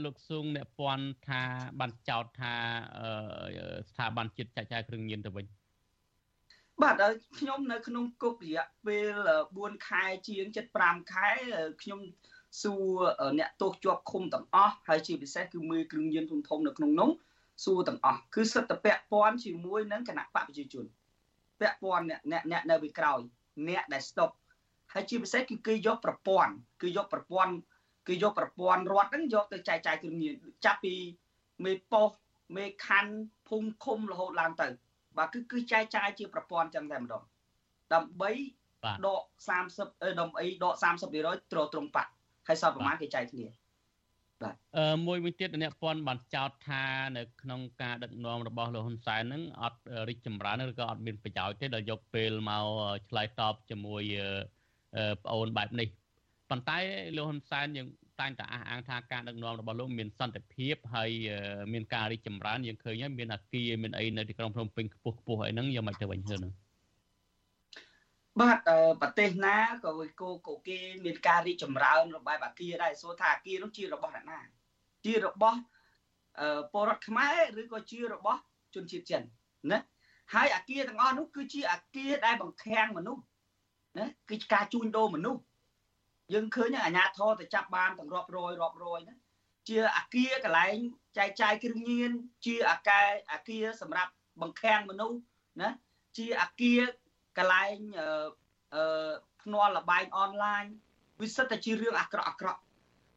[0.05, 1.43] លោកស៊ុងអ្នកពន់ថា
[1.81, 2.55] បានចោតថា
[3.91, 5.47] ស្ថាប័នជាតិចាច់ចាយគ្រឿងញៀនទៅវិញ
[6.83, 6.95] បាទ
[7.39, 9.13] ខ្ញុំនៅក្នុងគុករយៈពេល
[9.51, 10.47] 4ខែជាង
[10.81, 11.29] 75ខែ
[11.83, 12.01] ខ្ញុំ
[12.63, 12.89] សួរ
[13.39, 17.11] អ្នកទោសជាប់ឃុំទាំងអស់ហើយជាពិសេសគឺមើលគ្រឿងញៀនធំធំនៅក្នុងនោះ
[17.65, 20.85] សួរទាំងអស់គឺសិទ្ធិពាក់ព័ន្ធជាមួយនឹងគណៈបកប្រជាជន
[21.61, 23.21] ពាក់ព័ន្ធអ្នកអ្នកអ្នកនៅពីក្រោយ
[23.69, 24.31] អ្នកដែលស្តុក
[24.95, 27.55] ហើយជាពិសេសគឺគេយកប្រព័ន្ធគឺយកប្រព័ន្ធ
[28.09, 30.35] គឺយកប្រព័ន្ធរដ្ឋហ្នឹងយកទៅចែកចាយគ្រឿងញៀន
[30.65, 30.95] ចាប់ពី
[31.65, 32.19] មេប៉ុស្តិ៍
[32.57, 33.13] មេខណ្ឌ
[33.49, 34.69] ភូមិឃុំរហូតឡើងទៅ
[35.19, 37.23] បាទគឺគឺចែកចាយជាប្រព័ន្ធចឹងតែម្ដង
[37.95, 38.31] ដើម្បី
[39.07, 39.23] ដក
[39.71, 42.11] 30ដើម្បីដក30%ត្រត្រង់បាក់
[42.49, 43.47] ហើយសល់ប្រមាណគេចែកគ្នា
[44.43, 46.85] បាទអឺមួយវិញទៀតអ្នកពន្ធបានចោទថា
[47.17, 52.67] នៅក្នុងការដឹកនាំរបស់លោកហ៊ុនសែនហ្នឹងអត់រីកចម្រើនឬក៏អត់មានប្រយោជន៍ទេដល់យកពេលមក
[53.09, 54.03] ឆ្លើយតបជាមួយ
[55.25, 55.89] ប្អូនបែបនេះ
[56.51, 56.79] ប៉ុន្តែ
[57.17, 57.89] លោកហ៊ុនសែនយើង
[58.21, 61.11] តែងតែអះអាងថាការដឹកនាំរបស់លោកមានសន្តិភាពហើយ
[61.73, 66.53] មានការរីកចម្រើនយើងឃើញហើយមានអាគារមានអីនៅទីក្រុងភ្នំពេញខ្ពស់ខ្ពស់អីហ្នឹងយកមកទៅវិញទៅហ្នឹង
[68.41, 68.59] បាទ
[69.01, 69.91] ប្រទេសណាក៏
[70.21, 74.41] គោកគេមានការរីកចម្រើនរបែបអាគារដែរសួរថាអាគារនោះជារបស់អ្នកណា
[75.05, 75.59] ជារបស់
[76.73, 78.41] ពលរដ្ឋខ្មែរឬក៏ជារបស់
[78.75, 79.23] ជនជាតិចិន
[79.71, 79.79] ណា
[80.35, 83.23] ហើយអាគារទាំងអស់នោះគឺជាអាគារដែលបង្ខាំងមនុស្ស
[83.99, 85.41] ណាគឺការជួញដូរមនុស្ស
[86.33, 89.17] យើងឃើញអាញាធរទៅចាប់បានទាំងរាប់រយរាប់រយណា
[89.69, 90.77] ជាអាគារកន្លែង
[91.19, 92.11] ចែកចាយគ្រឿងញៀន
[92.47, 93.01] ជាអាកា
[93.33, 94.13] អាគារសម្រាប់
[94.43, 95.19] បង្ខាំងមនុស្ស
[95.63, 95.71] ណា
[96.19, 96.81] ជាអាគារ
[97.39, 97.77] កន្លែង
[98.75, 99.13] អឺ
[99.43, 100.65] ភ្នាល់លបែងអនឡាញ
[101.21, 102.61] វាសិតតែជារឿងអាក្រក់អាក្រក់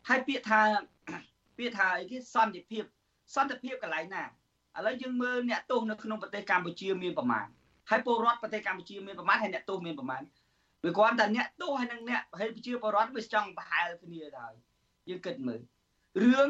[0.10, 0.62] ហើយពាក្យថា
[1.58, 2.84] ពាក្យថាអីគេសន្តិភាព
[3.36, 4.28] សន្តិភាពកន្លែងណាឥ
[4.86, 7.46] ឡូវយើងមើលអ្នកទោសនៅក្នុងប្រទេសកម្ពុជាមានប្រមាណ
[7.90, 10.22] ហើយពលរដ្ឋប្រទេសកម្ពុជាមានប្រមាណហើយអ្នកទោសមានប្រមាណ
[10.86, 14.54] វាគ្រាន់តែអ្នកទោសហើយនឹងអ្នកហើយប្រជាពលរដ្ឋវាចង់ប្រហែលគ្នាទៅហើយ
[15.10, 15.62] យើងគិតមើល
[16.24, 16.50] រឿង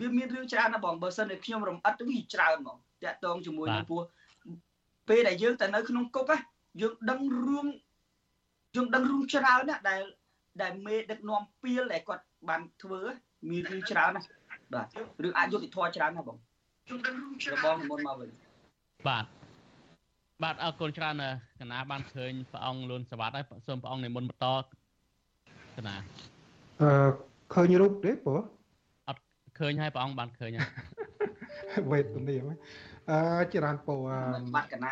[0.00, 4.00] វាមានរឿងច្រើនណាស់បងបើសិនតែខ្ញុំរំអិតវាច្រើនហ្មងតាក់ទងជាមួយនឹងពោះ
[5.08, 6.38] ពេលដែលយើងទៅនៅក្នុងគុកណា
[6.80, 7.66] យើងដឹងរឿង
[8.76, 10.02] យើងដឹងរឿងច្រើនណាស់ដែល
[10.62, 13.00] ដែលមេដឹកនាំពីលដែលគាត់បានធ្វើ
[13.50, 14.28] មានរឿងច្រើនណាស់
[14.74, 14.86] បាទ
[15.22, 16.38] រឿងអយុត្តិធម៌ច្រើនណាស់បង
[16.86, 18.30] ខ្ញុំដឹងរឿងច្រើនបងមុនមកវិញ
[19.08, 19.24] បាទ
[20.42, 21.14] បាទអរគុណច្រើន
[21.60, 24.46] កណាបានឃើញព្រះអង្គលួនសវត្តហើយសូមព្រះអង្គនិមន្តបន្ត
[25.76, 25.96] កណា
[26.80, 26.90] អឺ
[27.54, 28.40] ឃើញរូបទេព្រោះ
[29.08, 29.20] អត់
[29.60, 30.68] ឃើញហើយព្រះអង្គបានឃើញហើយ
[31.90, 32.36] វេទនា
[33.10, 33.94] អឺចរានពោ
[34.54, 34.90] បាត់កណា